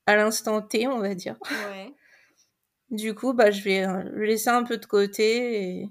à 0.07 0.17
l'instant 0.17 0.63
T, 0.63 0.87
on 0.87 1.01
va 1.01 1.15
dire. 1.15 1.37
Ouais. 1.71 1.93
du 2.91 3.15
coup, 3.15 3.33
bah, 3.33 3.51
je 3.51 3.63
vais 3.63 3.87
le 3.87 4.25
laisser 4.25 4.51
un 4.51 4.65
peu 4.65 4.77
de 4.77 4.87
côté 4.87 5.63
et 5.63 5.91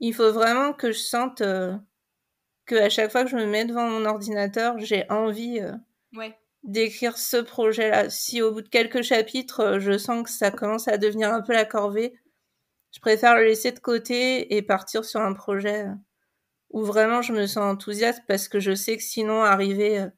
il 0.00 0.14
faut 0.14 0.32
vraiment 0.32 0.72
que 0.72 0.90
je 0.92 0.98
sente 0.98 1.38
que 1.38 2.74
à 2.74 2.88
chaque 2.88 3.10
fois 3.10 3.24
que 3.24 3.30
je 3.30 3.36
me 3.36 3.46
mets 3.46 3.64
devant 3.64 3.88
mon 3.88 4.04
ordinateur, 4.04 4.78
j'ai 4.78 5.04
envie 5.10 5.60
ouais 6.14 6.36
d'écrire 6.68 7.16
ce 7.16 7.38
projet-là. 7.38 8.10
Si 8.10 8.42
au 8.42 8.52
bout 8.52 8.62
de 8.62 8.68
quelques 8.68 9.02
chapitres, 9.02 9.60
euh, 9.60 9.80
je 9.80 9.96
sens 9.96 10.22
que 10.22 10.30
ça 10.30 10.50
commence 10.50 10.86
à 10.86 10.98
devenir 10.98 11.32
un 11.32 11.40
peu 11.40 11.54
la 11.54 11.64
corvée, 11.64 12.14
je 12.92 13.00
préfère 13.00 13.34
le 13.36 13.44
laisser 13.44 13.72
de 13.72 13.78
côté 13.80 14.54
et 14.54 14.62
partir 14.62 15.04
sur 15.04 15.20
un 15.20 15.32
projet 15.32 15.86
euh, 15.86 15.94
où 16.70 16.82
vraiment 16.82 17.22
je 17.22 17.32
me 17.32 17.46
sens 17.46 17.64
enthousiaste 17.64 18.22
parce 18.28 18.48
que 18.48 18.60
je 18.60 18.74
sais 18.74 18.98
que 18.98 19.02
sinon 19.02 19.42
arriver 19.42 20.00
euh, 20.00 20.08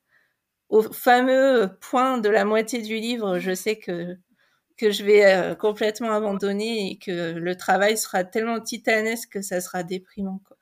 au 0.69 0.83
fameux 0.83 1.71
point 1.81 2.19
de 2.19 2.29
la 2.29 2.45
moitié 2.45 2.83
du 2.83 2.97
livre, 2.97 3.39
je 3.39 3.55
sais 3.55 3.79
que 3.79 4.17
que 4.77 4.91
je 4.91 5.05
vais 5.05 5.57
complètement 5.59 6.13
abandonner 6.13 6.93
et 6.93 6.99
que 6.99 7.33
le 7.33 7.55
travail 7.55 7.99
sera 7.99 8.25
tellement 8.25 8.61
titanesque 8.61 9.31
que 9.31 9.43
ça 9.43 9.61
sera 9.61 9.83
déprimant 9.83 10.41
quoi. 10.47 10.57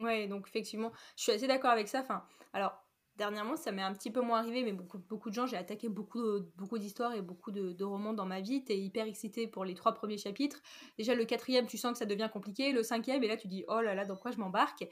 Ouais, 0.00 0.26
donc 0.26 0.48
effectivement, 0.48 0.90
je 1.16 1.22
suis 1.22 1.32
assez 1.32 1.46
d'accord 1.46 1.70
avec 1.70 1.86
ça. 1.86 2.00
Enfin, 2.00 2.24
alors 2.52 2.85
dernièrement, 3.16 3.56
ça 3.56 3.72
m'est 3.72 3.82
un 3.82 3.92
petit 3.92 4.10
peu 4.10 4.20
moins 4.20 4.40
arrivé, 4.40 4.62
mais 4.62 4.72
beaucoup, 4.72 4.98
beaucoup 4.98 5.30
de 5.30 5.34
gens, 5.34 5.46
j'ai 5.46 5.56
attaqué 5.56 5.88
beaucoup, 5.88 6.40
beaucoup 6.56 6.78
d'histoires 6.78 7.14
et 7.14 7.22
beaucoup 7.22 7.50
de, 7.50 7.84
romans 7.84 8.12
dans 8.12 8.26
ma 8.26 8.40
vie. 8.40 8.64
T'es 8.64 8.78
hyper 8.78 9.06
excité 9.06 9.46
pour 9.46 9.64
les 9.64 9.74
trois 9.74 9.92
premiers 9.92 10.18
chapitres. 10.18 10.60
Déjà, 10.98 11.14
le 11.14 11.24
quatrième, 11.24 11.66
tu 11.66 11.78
sens 11.78 11.92
que 11.92 11.98
ça 11.98 12.06
devient 12.06 12.28
compliqué. 12.32 12.72
Le 12.72 12.82
cinquième, 12.82 13.22
et 13.22 13.28
là, 13.28 13.36
tu 13.36 13.48
dis, 13.48 13.64
oh 13.68 13.80
là 13.80 13.94
là, 13.94 14.04
dans 14.04 14.16
quoi 14.16 14.30
je 14.30 14.38
m'embarque? 14.38 14.86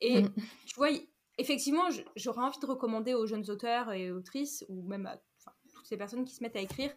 Et 0.00 0.22
mm. 0.22 0.34
tu 0.66 0.74
vois, 0.76 0.88
effectivement, 1.38 1.84
j'aurais 2.16 2.42
envie 2.42 2.58
de 2.58 2.66
recommander 2.66 3.14
aux 3.14 3.26
jeunes 3.26 3.48
auteurs 3.50 3.92
et 3.92 4.10
autrices, 4.10 4.64
ou 4.68 4.82
même 4.82 5.06
à 5.06 5.18
ces 5.88 5.96
personnes 5.96 6.24
qui 6.24 6.34
se 6.34 6.42
mettent 6.42 6.56
à 6.56 6.60
écrire, 6.60 6.90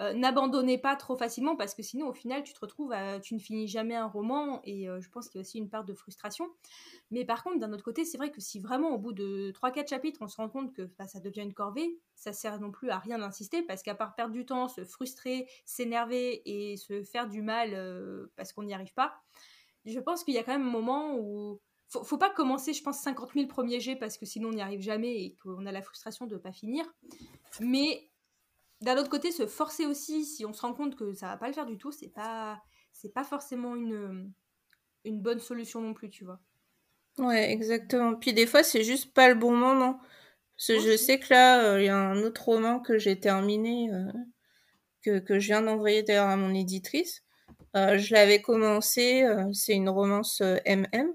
euh, 0.00 0.12
n'abandonnez 0.12 0.78
pas 0.78 0.96
trop 0.96 1.16
facilement 1.16 1.56
parce 1.56 1.74
que 1.74 1.82
sinon, 1.82 2.08
au 2.08 2.12
final, 2.12 2.42
tu 2.42 2.52
te 2.52 2.60
retrouves 2.60 2.92
à, 2.92 3.20
tu 3.20 3.34
ne 3.34 3.38
finis 3.38 3.68
jamais 3.68 3.94
un 3.94 4.06
roman 4.06 4.60
et 4.64 4.88
euh, 4.88 5.00
je 5.00 5.08
pense 5.10 5.28
qu'il 5.28 5.38
y 5.38 5.40
a 5.40 5.42
aussi 5.42 5.58
une 5.58 5.68
part 5.68 5.84
de 5.84 5.94
frustration. 5.94 6.48
Mais 7.10 7.24
par 7.24 7.42
contre, 7.42 7.58
d'un 7.58 7.72
autre 7.72 7.84
côté, 7.84 8.04
c'est 8.04 8.18
vrai 8.18 8.30
que 8.30 8.40
si 8.40 8.60
vraiment 8.60 8.90
au 8.90 8.98
bout 8.98 9.12
de 9.12 9.52
3-4 9.52 9.88
chapitres, 9.88 10.20
on 10.22 10.28
se 10.28 10.36
rend 10.36 10.48
compte 10.48 10.72
que 10.72 10.82
bah, 10.98 11.06
ça 11.06 11.20
devient 11.20 11.42
une 11.42 11.54
corvée, 11.54 11.98
ça 12.14 12.32
sert 12.32 12.60
non 12.60 12.70
plus 12.70 12.90
à 12.90 12.98
rien 12.98 13.18
d'insister 13.18 13.62
parce 13.62 13.82
qu'à 13.82 13.94
part 13.94 14.14
perdre 14.14 14.32
du 14.32 14.44
temps, 14.44 14.68
se 14.68 14.84
frustrer, 14.84 15.48
s'énerver 15.64 16.42
et 16.44 16.76
se 16.76 17.02
faire 17.02 17.28
du 17.28 17.42
mal 17.42 17.70
euh, 17.74 18.26
parce 18.36 18.52
qu'on 18.52 18.62
n'y 18.62 18.74
arrive 18.74 18.94
pas, 18.94 19.20
je 19.84 19.98
pense 20.00 20.24
qu'il 20.24 20.34
y 20.34 20.38
a 20.38 20.42
quand 20.42 20.52
même 20.52 20.66
un 20.66 20.70
moment 20.70 21.16
où 21.16 21.60
faut, 21.88 22.04
faut 22.04 22.18
pas 22.18 22.30
commencer, 22.30 22.74
je 22.74 22.82
pense, 22.82 22.98
50 23.00 23.32
000 23.34 23.46
premiers 23.46 23.80
jets 23.80 23.96
parce 23.96 24.18
que 24.18 24.26
sinon 24.26 24.50
on 24.50 24.52
n'y 24.52 24.60
arrive 24.60 24.82
jamais 24.82 25.24
et 25.24 25.36
qu'on 25.42 25.64
a 25.66 25.72
la 25.72 25.82
frustration 25.82 26.26
de 26.26 26.34
ne 26.34 26.38
pas 26.38 26.52
finir. 26.52 26.84
Mais 27.60 28.10
d'un 28.80 28.96
autre 28.96 29.10
côté, 29.10 29.32
se 29.32 29.46
forcer 29.46 29.86
aussi, 29.86 30.24
si 30.24 30.44
on 30.46 30.52
se 30.52 30.62
rend 30.62 30.74
compte 30.74 30.96
que 30.96 31.12
ça 31.14 31.26
va 31.26 31.36
pas 31.36 31.48
le 31.48 31.52
faire 31.52 31.66
du 31.66 31.78
tout, 31.78 31.92
c'est 31.92 32.12
pas, 32.12 32.62
c'est 32.92 33.12
pas 33.12 33.24
forcément 33.24 33.74
une, 33.74 34.32
une 35.04 35.20
bonne 35.20 35.40
solution 35.40 35.80
non 35.80 35.94
plus, 35.94 36.10
tu 36.10 36.24
vois. 36.24 36.40
Ouais, 37.18 37.50
exactement. 37.50 38.14
Puis 38.14 38.32
des 38.32 38.46
fois, 38.46 38.62
c'est 38.62 38.84
juste 38.84 39.12
pas 39.12 39.28
le 39.28 39.34
bon 39.34 39.54
moment. 39.54 40.00
Parce 40.56 40.68
que 40.68 40.90
je 40.90 40.96
sais 40.96 41.18
que 41.18 41.32
là, 41.32 41.64
euh, 41.64 41.80
il 41.80 41.86
y 41.86 41.88
a 41.88 41.96
un 41.96 42.22
autre 42.22 42.44
roman 42.44 42.80
que 42.80 42.98
j'ai 42.98 43.18
terminé, 43.18 43.90
euh, 43.92 44.12
que, 45.02 45.18
que 45.18 45.38
je 45.38 45.46
viens 45.48 45.62
d'envoyer 45.62 46.02
d'ailleurs 46.02 46.28
à 46.28 46.36
mon 46.36 46.54
éditrice. 46.54 47.22
Euh, 47.76 47.98
je 47.98 48.14
l'avais 48.14 48.40
commencé, 48.42 49.24
c'est 49.52 49.74
une 49.74 49.88
romance 49.88 50.40
MM. 50.66 51.14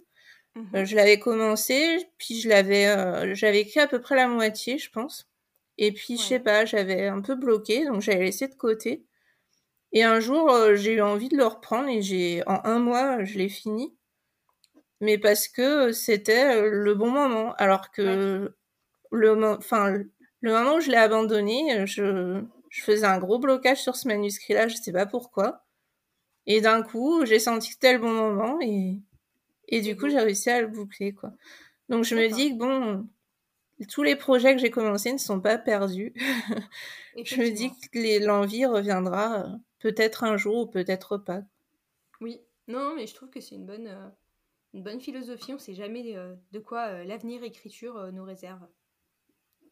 Je 0.55 0.95
l'avais 0.95 1.19
commencé, 1.19 2.07
puis 2.17 2.39
je 2.39 2.47
l'avais, 2.47 3.35
j'avais 3.35 3.61
écrit 3.61 3.79
à 3.79 3.87
peu 3.87 3.99
près 3.99 4.15
la 4.15 4.27
moitié, 4.27 4.77
je 4.77 4.89
pense. 4.91 5.27
Et 5.77 5.91
puis, 5.91 6.17
je 6.17 6.23
sais 6.23 6.39
pas, 6.39 6.65
j'avais 6.65 7.07
un 7.07 7.21
peu 7.21 7.35
bloqué, 7.35 7.85
donc 7.85 8.01
j'avais 8.01 8.25
laissé 8.25 8.47
de 8.47 8.55
côté. 8.55 9.05
Et 9.91 10.03
un 10.03 10.19
jour, 10.19 10.49
euh, 10.51 10.75
j'ai 10.75 10.93
eu 10.93 11.01
envie 11.01 11.29
de 11.29 11.37
le 11.37 11.45
reprendre 11.45 11.87
et 11.89 12.01
j'ai, 12.01 12.43
en 12.47 12.61
un 12.65 12.79
mois, 12.79 13.23
je 13.23 13.37
l'ai 13.37 13.49
fini. 13.49 13.95
Mais 15.01 15.17
parce 15.17 15.47
que 15.47 15.91
c'était 15.91 16.55
euh, 16.55 16.69
le 16.69 16.95
bon 16.95 17.11
moment. 17.11 17.53
Alors 17.55 17.91
que 17.91 18.55
le, 19.11 19.43
enfin, 19.57 19.93
le 20.41 20.51
moment 20.51 20.75
où 20.75 20.81
je 20.81 20.89
l'ai 20.89 20.97
abandonné, 20.97 21.79
euh, 21.79 21.85
je, 21.85 22.41
je 22.69 22.83
faisais 22.83 23.05
un 23.05 23.19
gros 23.19 23.39
blocage 23.39 23.81
sur 23.81 23.95
ce 23.95 24.07
manuscrit-là, 24.07 24.67
je 24.67 24.75
sais 24.75 24.91
pas 24.91 25.05
pourquoi. 25.05 25.65
Et 26.47 26.61
d'un 26.61 26.81
coup, 26.83 27.25
j'ai 27.25 27.39
senti 27.39 27.69
que 27.69 27.73
c'était 27.75 27.93
le 27.93 27.99
bon 27.99 28.11
moment 28.13 28.59
et, 28.61 28.99
et 29.67 29.81
du 29.81 29.95
coup, 29.95 30.09
j'ai 30.09 30.19
réussi 30.19 30.49
à 30.49 30.61
le 30.61 30.67
boucler, 30.67 31.13
quoi. 31.13 31.31
Donc, 31.89 32.03
je 32.05 32.15
me 32.15 32.27
dis 32.29 32.51
que 32.51 32.57
bon, 32.57 33.07
tous 33.87 34.03
les 34.03 34.15
projets 34.15 34.55
que 34.55 34.61
j'ai 34.61 34.71
commencés 34.71 35.13
ne 35.13 35.17
sont 35.17 35.39
pas 35.39 35.57
perdus. 35.57 36.13
je 37.23 37.35
me 37.41 37.49
dis 37.49 37.71
que 37.71 38.25
l'envie 38.25 38.65
reviendra 38.65 39.43
euh, 39.43 39.49
peut-être 39.79 40.23
un 40.23 40.37
jour 40.37 40.57
ou 40.57 40.67
peut-être 40.67 41.17
pas. 41.17 41.41
Oui, 42.21 42.41
non, 42.67 42.95
mais 42.95 43.07
je 43.07 43.15
trouve 43.15 43.29
que 43.29 43.41
c'est 43.41 43.55
une 43.55 43.65
bonne, 43.65 43.87
euh, 43.87 44.09
une 44.73 44.83
bonne 44.83 45.01
philosophie. 45.01 45.51
On 45.51 45.55
ne 45.55 45.61
sait 45.61 45.73
jamais 45.73 46.15
euh, 46.15 46.35
de 46.51 46.59
quoi 46.59 47.03
l'avenir 47.03 47.43
écriture 47.43 48.11
nous 48.11 48.23
réserve. 48.23 48.65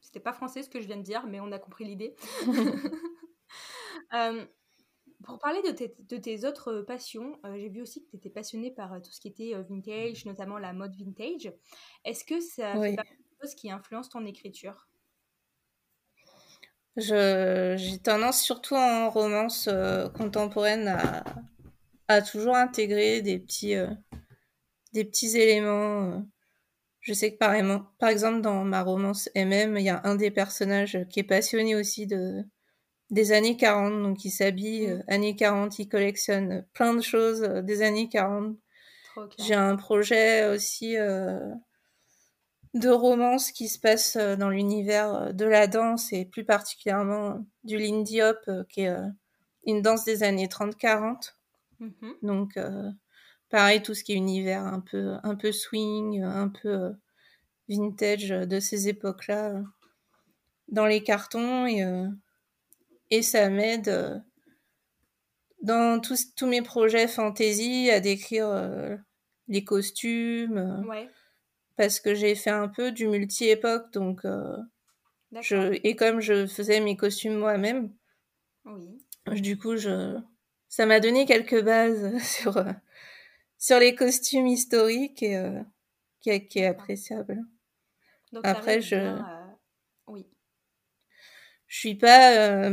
C'était 0.01 0.19
pas 0.19 0.33
français 0.33 0.63
ce 0.63 0.69
que 0.69 0.81
je 0.81 0.87
viens 0.87 0.97
de 0.97 1.03
dire, 1.03 1.27
mais 1.27 1.39
on 1.39 1.51
a 1.51 1.59
compris 1.59 1.85
l'idée. 1.85 2.15
pour 5.23 5.37
parler 5.37 5.61
de 5.61 5.69
tes, 5.71 5.95
de 5.99 6.17
tes 6.17 6.45
autres 6.45 6.81
passions, 6.81 7.39
j'ai 7.55 7.69
vu 7.69 7.81
aussi 7.81 8.03
que 8.03 8.09
tu 8.09 8.17
étais 8.17 8.31
passionnée 8.31 8.71
par 8.71 8.99
tout 9.01 9.11
ce 9.11 9.21
qui 9.21 9.27
était 9.27 9.53
vintage, 9.61 10.25
notamment 10.25 10.57
la 10.57 10.73
mode 10.73 10.95
vintage. 10.95 11.53
Est-ce 12.03 12.25
que 12.25 12.39
ça 12.39 12.73
fait 12.81 12.97
qui 13.49 13.71
influence 13.71 14.09
ton 14.09 14.25
écriture 14.25 14.87
J'ai 16.95 17.97
tendance, 18.03 18.41
surtout 18.41 18.75
en 18.75 19.09
romance 19.09 19.67
euh, 19.71 20.09
contemporaine, 20.09 20.87
à, 20.87 21.23
à, 22.07 22.21
toujours 22.21 22.55
intégrer 22.55 23.21
des 23.21 23.39
petits, 23.39 23.75
euh, 23.75 23.89
des 24.93 25.05
petits 25.05 25.37
éléments. 25.37 26.11
Euh. 26.11 26.19
Je 26.99 27.13
sais 27.13 27.33
que 27.33 27.37
par, 27.37 27.55
par 27.97 28.09
exemple, 28.09 28.41
dans 28.41 28.63
ma 28.63 28.83
romance 28.83 29.29
MM, 29.35 29.77
il 29.77 29.83
y 29.83 29.89
a 29.89 30.01
un 30.03 30.15
des 30.15 30.29
personnages 30.29 30.99
qui 31.09 31.19
est 31.19 31.23
passionné 31.23 31.75
aussi 31.75 32.05
de, 32.05 32.43
des 33.09 33.31
années 33.31 33.57
40, 33.57 34.03
donc 34.03 34.23
il 34.23 34.29
s'habille 34.29 34.87
mmh. 34.87 35.03
années 35.07 35.35
40, 35.35 35.79
il 35.79 35.89
collectionne 35.89 36.63
plein 36.73 36.93
de 36.93 37.01
choses 37.01 37.41
des 37.41 37.81
années 37.81 38.07
40. 38.07 38.55
J'ai 39.39 39.55
un 39.55 39.75
projet 39.75 40.47
aussi 40.47 40.95
de 42.73 42.89
romances 42.89 43.51
qui 43.51 43.67
se 43.67 43.79
passent 43.79 44.15
euh, 44.15 44.35
dans 44.35 44.49
l'univers 44.49 45.13
euh, 45.13 45.31
de 45.33 45.45
la 45.45 45.67
danse 45.67 46.13
et 46.13 46.25
plus 46.25 46.45
particulièrement 46.45 47.45
du 47.63 47.77
Lindy 47.77 48.21
Hop, 48.21 48.39
euh, 48.47 48.63
qui 48.69 48.81
est 48.81 48.95
une 49.65 49.81
danse 49.81 50.05
des 50.05 50.23
années 50.23 50.47
30-40. 50.47 51.33
Mm-hmm. 51.81 52.13
Donc, 52.23 52.59
pareil, 53.49 53.81
tout 53.81 53.93
ce 53.93 54.03
qui 54.03 54.13
est 54.13 54.15
univers 54.15 54.65
un 54.65 54.79
peu, 54.79 55.15
un 55.23 55.35
peu 55.35 55.51
swing, 55.51 56.21
un 56.21 56.49
peu 56.49 56.93
vintage 57.69 58.29
de 58.29 58.59
ces 58.59 58.87
époques-là 58.87 59.61
dans 60.67 60.85
les 60.85 61.03
cartons 61.03 61.65
et, 61.67 61.83
et 63.09 63.21
ça 63.21 63.49
m'aide 63.49 64.23
dans 65.61 65.99
tous, 65.99 66.33
tous 66.35 66.47
mes 66.47 66.61
projets 66.61 67.07
fantasy 67.07 67.89
à 67.91 67.99
décrire 67.99 68.97
les 69.47 69.63
costumes. 69.63 70.83
Ouais 70.87 71.09
parce 71.77 71.99
que 71.99 72.13
j'ai 72.13 72.35
fait 72.35 72.49
un 72.49 72.67
peu 72.67 72.91
du 72.91 73.07
multi-époque, 73.07 73.91
donc 73.93 74.25
euh, 74.25 74.57
je 75.41 75.79
et 75.83 75.95
comme 75.95 76.19
je 76.19 76.47
faisais 76.47 76.79
mes 76.79 76.95
costumes 76.95 77.37
moi-même, 77.37 77.93
oui. 78.65 78.97
du 79.41 79.57
coup 79.57 79.77
je 79.77 80.17
ça 80.67 80.85
m'a 80.85 80.99
donné 80.99 81.25
quelques 81.25 81.63
bases 81.63 82.17
sur 82.23 82.57
euh, 82.57 82.71
sur 83.57 83.79
les 83.79 83.95
costumes 83.95 84.47
historiques 84.47 85.23
et 85.23 85.37
euh, 85.37 85.61
qui, 86.21 86.29
est 86.29 86.65
appréciable. 86.65 87.39
Donc, 88.31 88.45
Après 88.45 88.81
je 88.81 89.17
oui. 90.07 90.27
Je 91.67 91.77
suis 91.77 91.95
pas 91.95 92.69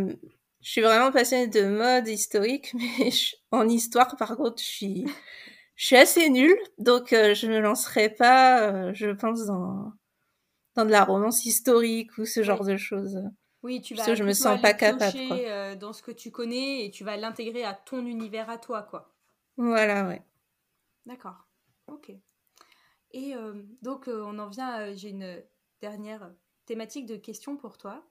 je 0.60 0.70
suis 0.70 0.80
vraiment 0.80 1.12
passionnée 1.12 1.46
de 1.46 1.64
mode 1.64 2.08
historique, 2.08 2.74
mais 2.98 3.10
en 3.50 3.68
histoire, 3.68 4.16
par 4.16 4.36
contre, 4.36 4.60
je 4.60 4.66
suis, 4.66 5.04
je 5.78 5.86
suis 5.86 5.96
assez 5.96 6.28
nulle, 6.28 6.58
donc 6.78 7.12
euh, 7.12 7.34
je 7.34 7.46
me 7.46 7.60
lancerai 7.60 8.10
pas, 8.10 8.68
euh, 8.68 8.90
je 8.94 9.10
pense, 9.10 9.46
dans, 9.46 9.92
dans 10.74 10.84
de 10.84 10.90
la 10.90 11.04
romance 11.04 11.44
historique 11.44 12.18
ou 12.18 12.26
ce 12.26 12.42
genre 12.42 12.64
de 12.64 12.76
choses. 12.76 13.22
Oui, 13.62 13.80
tu 13.80 13.94
vas. 13.94 13.98
Parce 13.98 14.08
que 14.08 14.14
je 14.16 14.24
me 14.24 14.32
sens 14.32 14.60
pas 14.60 14.74
capable. 14.74 15.16
Euh, 15.16 15.76
dans 15.76 15.92
ce 15.92 16.02
que 16.02 16.10
tu 16.10 16.32
connais 16.32 16.84
et 16.84 16.90
tu 16.90 17.04
vas 17.04 17.16
l'intégrer 17.16 17.62
à 17.62 17.74
ton 17.74 18.04
univers 18.06 18.50
à 18.50 18.58
toi, 18.58 18.82
quoi. 18.82 19.14
Voilà, 19.56 20.08
ouais. 20.08 20.20
D'accord. 21.06 21.46
Ok. 21.86 22.10
Et 23.12 23.34
donc, 23.80 24.08
on 24.08 24.38
en 24.38 24.48
vient. 24.48 24.92
J'ai 24.94 25.10
une 25.10 25.42
dernière 25.80 26.30
thématique 26.66 27.06
de 27.06 27.16
question 27.16 27.56
pour 27.56 27.78
toi. 27.78 28.04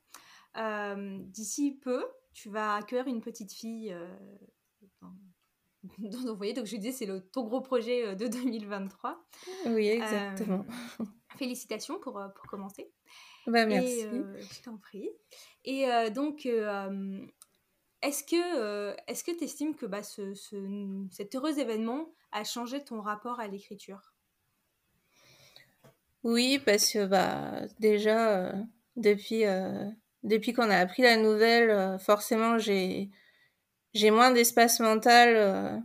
D'ici 0.55 1.77
peu, 1.81 2.05
tu 2.33 2.49
vas 2.49 2.75
accueillir 2.75 3.07
une 3.07 3.21
petite 3.21 3.53
fille 3.53 3.95
Donc, 5.97 6.55
Donc 6.55 6.65
je 6.65 6.75
disais, 6.77 6.91
c'est 6.91 7.05
le, 7.05 7.21
ton 7.21 7.43
gros 7.43 7.61
projet 7.61 8.05
euh, 8.05 8.15
de 8.15 8.27
2023. 8.43 9.19
Oui, 9.67 9.87
exactement. 9.87 10.65
Euh, 10.99 11.05
félicitations 11.37 11.99
pour, 11.99 12.19
euh, 12.19 12.27
pour 12.29 12.45
commencer. 12.45 12.91
Bah, 13.45 13.65
merci. 13.65 14.01
je 14.01 14.61
t'en 14.61 14.77
prie. 14.77 15.09
Et 15.63 15.85
donc, 16.13 16.45
est-ce 16.45 18.23
que 18.23 18.95
est-ce 19.09 19.23
que 19.23 19.31
tu 19.31 19.45
estimes 19.45 19.73
que 19.73 19.85
bah, 19.85 20.03
ce, 20.03 20.33
cet 21.11 21.33
heureux 21.33 21.57
événement 21.57 22.09
a 22.33 22.43
changé 22.43 22.83
ton 22.83 22.99
rapport 22.99 23.39
à 23.39 23.47
l'écriture? 23.47 24.13
Oui, 26.23 26.59
parce 26.65 26.91
que 26.91 27.05
bah, 27.05 27.67
déjà, 27.79 28.51
depuis, 28.97 29.43
depuis 30.23 30.51
qu'on 30.51 30.69
a 30.69 30.75
appris 30.75 31.03
la 31.03 31.15
nouvelle, 31.15 31.97
forcément, 31.99 32.57
j'ai 32.57 33.09
j'ai 33.93 34.11
moins 34.11 34.31
d'espace 34.31 34.79
mental 34.79 35.35
euh, 35.35 35.77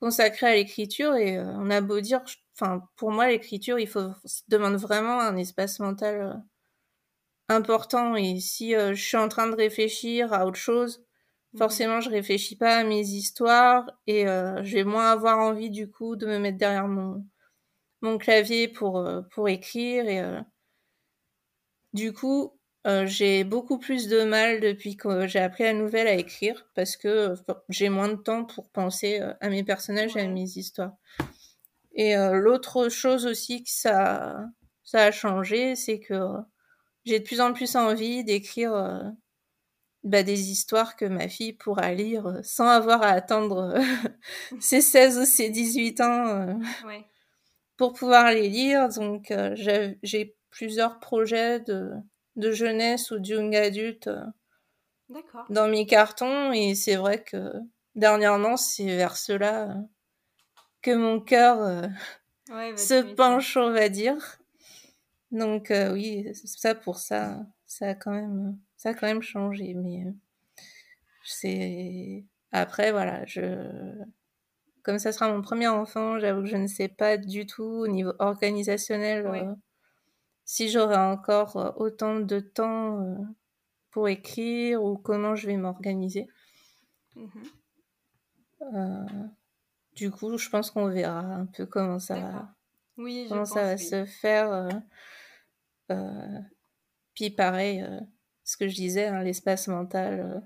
consacré 0.00 0.46
à 0.46 0.54
l'écriture 0.54 1.16
et 1.16 1.38
euh, 1.38 1.52
on 1.56 1.70
a 1.70 1.80
beau 1.80 2.00
dire, 2.00 2.22
enfin 2.54 2.82
pour 2.96 3.10
moi 3.10 3.28
l'écriture, 3.28 3.78
il 3.78 3.88
faut 3.88 4.12
demande 4.48 4.76
vraiment 4.76 5.20
un 5.20 5.36
espace 5.36 5.80
mental 5.80 6.20
euh, 6.20 6.34
important 7.48 8.14
et 8.16 8.40
si 8.40 8.72
je 8.72 8.94
suis 8.94 9.16
en 9.16 9.28
train 9.28 9.48
de 9.48 9.56
réfléchir 9.56 10.32
à 10.34 10.46
autre 10.46 10.58
chose, 10.58 11.02
mmh. 11.54 11.58
forcément 11.58 12.00
je 12.00 12.10
réfléchis 12.10 12.56
pas 12.56 12.76
à 12.76 12.84
mes 12.84 13.00
histoires 13.00 13.90
et 14.06 14.24
je 14.26 14.72
vais 14.74 14.84
moins 14.84 15.10
avoir 15.10 15.38
envie 15.38 15.70
du 15.70 15.90
coup 15.90 16.14
de 16.16 16.26
me 16.26 16.38
mettre 16.38 16.58
derrière 16.58 16.88
mon 16.88 17.24
mon 18.02 18.18
clavier 18.18 18.68
pour 18.68 19.02
pour 19.30 19.48
écrire 19.48 20.06
et 20.08 20.22
du 21.94 22.12
coup 22.12 22.57
euh, 22.88 23.04
j'ai 23.04 23.44
beaucoup 23.44 23.78
plus 23.78 24.08
de 24.08 24.22
mal 24.24 24.60
depuis 24.60 24.96
que 24.96 25.26
j'ai 25.26 25.40
appris 25.40 25.64
la 25.64 25.74
nouvelle 25.74 26.06
à 26.06 26.14
écrire 26.14 26.66
parce 26.74 26.96
que 26.96 27.34
j'ai 27.68 27.90
moins 27.90 28.08
de 28.08 28.16
temps 28.16 28.46
pour 28.46 28.70
penser 28.70 29.20
euh, 29.20 29.34
à 29.40 29.50
mes 29.50 29.62
personnages 29.62 30.16
et 30.16 30.20
à 30.20 30.28
mes 30.28 30.44
histoires. 30.56 30.94
Et 31.92 32.16
euh, 32.16 32.32
l'autre 32.32 32.88
chose 32.88 33.26
aussi 33.26 33.62
que 33.62 33.70
ça, 33.70 34.46
ça 34.84 35.04
a 35.04 35.10
changé, 35.10 35.76
c'est 35.76 36.00
que 36.00 36.18
j'ai 37.04 37.18
de 37.18 37.24
plus 37.24 37.42
en 37.42 37.52
plus 37.52 37.76
envie 37.76 38.24
d'écrire 38.24 39.12
bah, 40.04 40.22
des 40.22 40.50
histoires 40.50 40.96
que 40.96 41.04
ma 41.04 41.28
fille 41.28 41.52
pourra 41.52 41.92
lire 41.92 42.40
sans 42.42 42.68
avoir 42.68 43.02
à 43.02 43.08
attendre 43.08 43.74
ses 44.60 44.80
16 44.80 45.18
ou 45.18 45.24
ses 45.26 45.50
18 45.50 46.00
ans 46.00 46.58
pour 47.76 47.92
pouvoir 47.92 48.30
les 48.30 48.48
lire. 48.48 48.88
Donc 48.88 49.32
j'ai 49.54 50.36
plusieurs 50.50 51.00
projets 51.00 51.60
de 51.60 51.92
de 52.38 52.52
jeunesse 52.52 53.10
ou 53.10 53.18
de 53.18 53.26
young 53.26 53.54
adulte 53.54 54.08
euh, 54.08 54.24
dans 55.50 55.68
mes 55.68 55.86
cartons 55.86 56.52
et 56.52 56.74
c'est 56.74 56.96
vrai 56.96 57.22
que 57.22 57.52
dernièrement 57.94 58.56
c'est 58.56 58.86
vers 58.86 59.16
cela 59.16 59.70
euh, 59.70 59.74
que 60.82 60.94
mon 60.94 61.20
cœur 61.20 61.88
bah, 62.48 62.76
se 62.76 63.14
penche, 63.14 63.56
on 63.56 63.72
va 63.72 63.88
dire. 63.88 64.38
Donc 65.30 65.72
oui, 65.92 66.26
ça 66.34 66.74
pour 66.74 66.98
ça, 66.98 67.44
ça 67.66 67.88
a 67.88 67.94
quand 67.94 68.12
même, 68.12 68.56
ça 68.76 68.90
a 68.90 68.94
quand 68.94 69.06
même 69.06 69.22
changé. 69.22 69.74
Mais 69.74 70.04
c'est 71.24 72.24
après 72.52 72.92
voilà, 72.92 73.24
je 73.26 73.96
comme 74.82 74.98
ça 74.98 75.12
sera 75.12 75.30
mon 75.30 75.42
premier 75.42 75.68
enfant, 75.68 76.18
j'avoue 76.18 76.42
que 76.42 76.48
je 76.48 76.56
ne 76.56 76.66
sais 76.66 76.88
pas 76.88 77.18
du 77.18 77.44
tout 77.44 77.62
au 77.62 77.88
niveau 77.88 78.12
organisationnel 78.20 79.26
si 80.48 80.70
j'aurai 80.70 80.96
encore 80.96 81.74
autant 81.76 82.20
de 82.20 82.40
temps 82.40 83.18
pour 83.90 84.08
écrire 84.08 84.82
ou 84.82 84.96
comment 84.96 85.34
je 85.34 85.46
vais 85.46 85.58
m'organiser. 85.58 86.26
Mmh 87.14 87.28
du 89.94 90.10
coup, 90.10 90.36
je 90.36 90.48
pense 90.48 90.72
qu'on 90.72 90.88
verra 90.88 91.20
un 91.20 91.46
peu 91.46 91.64
comment 91.64 92.00
ça, 92.00 92.52
oui, 92.96 93.26
comment 93.28 93.44
ça 93.44 93.62
va 93.62 93.76
se 93.76 94.04
faire. 94.04 94.68
puis 97.14 97.30
pareil, 97.30 97.86
ce 98.42 98.56
que 98.56 98.66
je 98.66 98.74
disais, 98.74 99.06
hein, 99.06 99.22
l'espace 99.22 99.68
mental. 99.68 100.42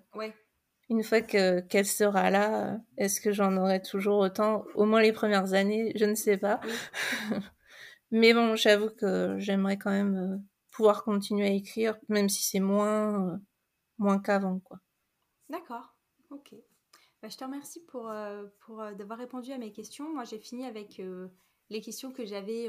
Une 0.90 1.02
fois 1.02 1.22
que 1.22 1.60
qu'elle 1.60 1.86
sera 1.86 2.28
là, 2.28 2.80
est-ce 2.98 3.20
que 3.20 3.32
j'en 3.32 3.56
aurai 3.56 3.80
toujours 3.80 4.18
autant? 4.18 4.64
Au 4.74 4.84
moins 4.84 5.00
les 5.00 5.12
premières 5.12 5.54
années, 5.54 5.92
je 5.96 6.04
ne 6.04 6.14
sais 6.14 6.36
pas. 6.36 6.60
Mais 8.12 8.32
bon, 8.32 8.54
j'avoue 8.54 8.90
que 8.90 9.36
j'aimerais 9.38 9.78
quand 9.78 9.90
même 9.90 10.44
pouvoir 10.70 11.02
continuer 11.02 11.46
à 11.46 11.50
écrire, 11.50 11.98
même 12.08 12.28
si 12.28 12.44
c'est 12.44 12.60
moins, 12.60 13.40
moins 13.98 14.20
qu'avant, 14.20 14.60
quoi. 14.60 14.78
D'accord, 15.48 15.94
ok. 16.30 16.54
Bah, 17.22 17.28
je 17.28 17.36
te 17.36 17.44
remercie 17.44 17.80
pour, 17.84 18.08
euh, 18.10 18.46
pour 18.60 18.80
euh, 18.80 18.94
d'avoir 18.94 19.18
répondu 19.18 19.52
à 19.52 19.58
mes 19.58 19.70
questions. 19.70 20.12
Moi, 20.12 20.24
j'ai 20.24 20.38
fini 20.38 20.66
avec 20.66 20.98
euh, 20.98 21.28
les 21.70 21.80
questions 21.80 22.10
que 22.12 22.24
j'avais 22.24 22.68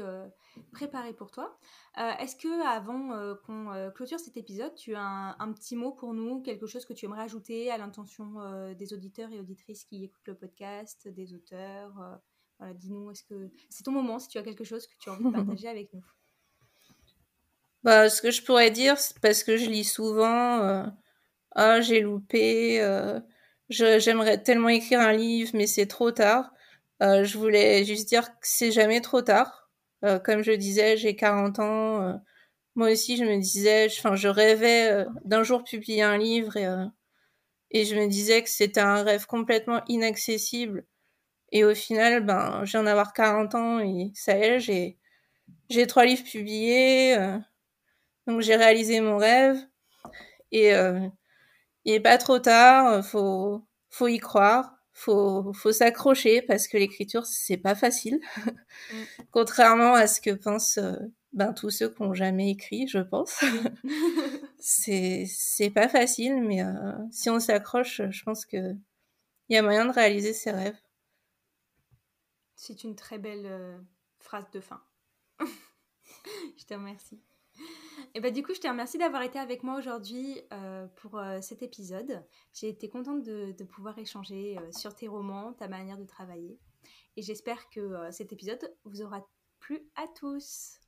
préparées 0.72 1.12
pour 1.12 1.30
toi. 1.30 1.58
Est-ce 1.94 2.36
que 2.36 2.66
avant 2.66 3.36
qu'on 3.44 3.90
clôture 3.94 4.18
cet 4.18 4.38
épisode, 4.38 4.74
tu 4.76 4.94
as 4.94 5.36
un, 5.38 5.52
petit 5.52 5.76
mot 5.76 5.92
pour 5.92 6.14
nous, 6.14 6.40
quelque 6.40 6.66
chose 6.66 6.86
que 6.86 6.94
tu 6.94 7.04
aimerais 7.04 7.24
ajouter 7.24 7.70
à 7.70 7.76
l'intention 7.76 8.72
des 8.72 8.94
auditeurs 8.94 9.30
et 9.30 9.40
auditrices 9.40 9.84
qui 9.84 10.04
écoutent 10.04 10.28
le 10.28 10.34
podcast, 10.36 11.06
des 11.06 11.34
auteurs 11.34 12.18
Dis-nous, 12.74 13.12
que 13.28 13.50
c'est 13.68 13.82
ton 13.82 13.92
moment 13.92 14.18
si 14.18 14.28
tu 14.28 14.38
as 14.38 14.42
quelque 14.42 14.64
chose 14.64 14.86
que 14.86 14.94
tu 14.98 15.10
as 15.10 15.12
envie 15.12 15.24
de 15.24 15.30
partager 15.30 15.68
avec 15.68 15.92
nous? 15.92 16.04
Bah, 17.82 18.08
ce 18.08 18.22
que 18.22 18.30
je 18.30 18.42
pourrais 18.42 18.70
dire, 18.70 18.96
parce 19.20 19.44
que 19.44 19.56
je 19.56 19.68
lis 19.68 19.84
souvent, 19.84 20.86
ah 21.54 21.80
j'ai 21.80 22.00
loupé 22.00 22.80
j'aimerais 23.68 24.42
tellement 24.42 24.68
écrire 24.68 25.00
un 25.00 25.12
livre, 25.12 25.50
mais 25.54 25.66
c'est 25.66 25.86
trop 25.86 26.10
tard. 26.10 26.52
Euh, 27.02 27.24
je 27.24 27.38
voulais 27.38 27.84
juste 27.84 28.08
dire 28.08 28.30
que 28.30 28.36
c'est 28.42 28.72
jamais 28.72 29.00
trop 29.00 29.22
tard. 29.22 29.70
Euh, 30.04 30.18
comme 30.18 30.42
je 30.42 30.52
disais, 30.52 30.96
j'ai 30.96 31.16
40 31.16 31.58
ans. 31.58 32.02
Euh, 32.02 32.12
moi 32.76 32.90
aussi, 32.90 33.16
je 33.16 33.24
me 33.24 33.38
disais, 33.38 33.86
enfin, 33.86 34.16
je 34.16 34.28
rêvais 34.28 34.90
euh, 34.90 35.04
d'un 35.24 35.42
jour 35.42 35.64
publier 35.64 36.02
un 36.02 36.18
livre 36.18 36.56
euh, 36.56 36.86
et 37.70 37.84
je 37.84 37.96
me 37.96 38.06
disais 38.08 38.42
que 38.42 38.50
c'était 38.50 38.80
un 38.80 39.02
rêve 39.02 39.26
complètement 39.26 39.82
inaccessible. 39.88 40.86
Et 41.54 41.64
au 41.64 41.74
final, 41.74 42.24
ben, 42.26 42.64
j'ai 42.64 42.78
en 42.78 42.86
avoir 42.86 43.14
40 43.14 43.54
ans 43.54 43.80
et 43.80 44.12
ça 44.14 44.36
y 44.36 44.42
est, 44.42 44.60
j'ai, 44.60 44.98
j'ai 45.70 45.86
trois 45.86 46.04
livres 46.06 46.24
publiés. 46.24 47.16
donc 48.26 48.40
j'ai 48.42 48.56
réalisé 48.56 49.00
mon 49.00 49.16
rêve. 49.18 49.58
Et 50.52 50.74
il 51.84 51.94
est 51.94 52.00
pas 52.00 52.18
trop 52.18 52.38
tard, 52.38 52.88
euh, 52.88 53.02
faut 53.02 53.62
faut 53.90 54.08
y 54.08 54.18
croire, 54.18 54.76
faut 54.92 55.52
faut 55.52 55.72
s'accrocher 55.72 56.42
parce 56.42 56.68
que 56.68 56.76
l'écriture 56.78 57.26
c'est 57.26 57.56
pas 57.56 57.74
facile. 57.74 58.20
Mm. 58.46 58.50
Contrairement 59.30 59.94
à 59.94 60.06
ce 60.06 60.20
que 60.20 60.30
pensent 60.30 60.78
euh, 60.78 60.96
ben 61.32 61.52
tous 61.52 61.70
ceux 61.70 61.88
qui 61.90 62.02
ont 62.02 62.14
jamais 62.14 62.50
écrit, 62.50 62.88
je 62.88 62.98
pense. 63.00 63.44
c'est 64.60 65.26
c'est 65.28 65.70
pas 65.70 65.88
facile 65.88 66.42
mais 66.42 66.62
euh, 66.62 66.92
si 67.12 67.30
on 67.30 67.40
s'accroche, 67.40 68.02
je 68.10 68.22
pense 68.24 68.46
que 68.46 68.74
il 69.50 69.54
y 69.54 69.58
a 69.58 69.62
moyen 69.62 69.86
de 69.86 69.92
réaliser 69.92 70.32
ses 70.32 70.50
rêves. 70.52 70.76
C'est 72.66 72.82
une 72.82 72.96
très 72.96 73.18
belle 73.18 73.84
phrase 74.18 74.50
de 74.50 74.60
fin. 74.60 74.82
je 76.56 76.64
te 76.64 76.72
remercie. 76.72 77.20
Et 78.14 78.20
bah, 78.20 78.30
du 78.30 78.42
coup, 78.42 78.54
je 78.54 78.60
te 78.60 78.66
remercie 78.68 78.96
d'avoir 78.96 79.22
été 79.22 79.38
avec 79.38 79.62
moi 79.62 79.76
aujourd'hui 79.76 80.40
euh, 80.52 80.86
pour 80.96 81.18
euh, 81.18 81.40
cet 81.42 81.62
épisode. 81.62 82.24
J'ai 82.54 82.68
été 82.68 82.88
contente 82.88 83.22
de, 83.22 83.52
de 83.52 83.64
pouvoir 83.64 83.98
échanger 83.98 84.56
euh, 84.58 84.72
sur 84.72 84.94
tes 84.94 85.08
romans, 85.08 85.52
ta 85.52 85.68
manière 85.68 85.98
de 85.98 86.04
travailler. 86.04 86.58
Et 87.18 87.22
j'espère 87.22 87.68
que 87.68 88.10
cet 88.10 88.32
épisode 88.32 88.74
vous 88.84 89.02
aura 89.02 89.24
plu 89.60 89.78
à 89.94 90.06
tous. 90.08 90.80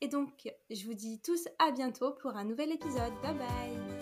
Et 0.00 0.08
donc, 0.08 0.52
je 0.70 0.84
vous 0.84 0.94
dis 0.94 1.20
tous 1.22 1.48
à 1.60 1.70
bientôt 1.70 2.12
pour 2.12 2.36
un 2.36 2.44
nouvel 2.44 2.72
épisode. 2.72 3.12
Bye 3.22 3.34
bye 3.34 3.99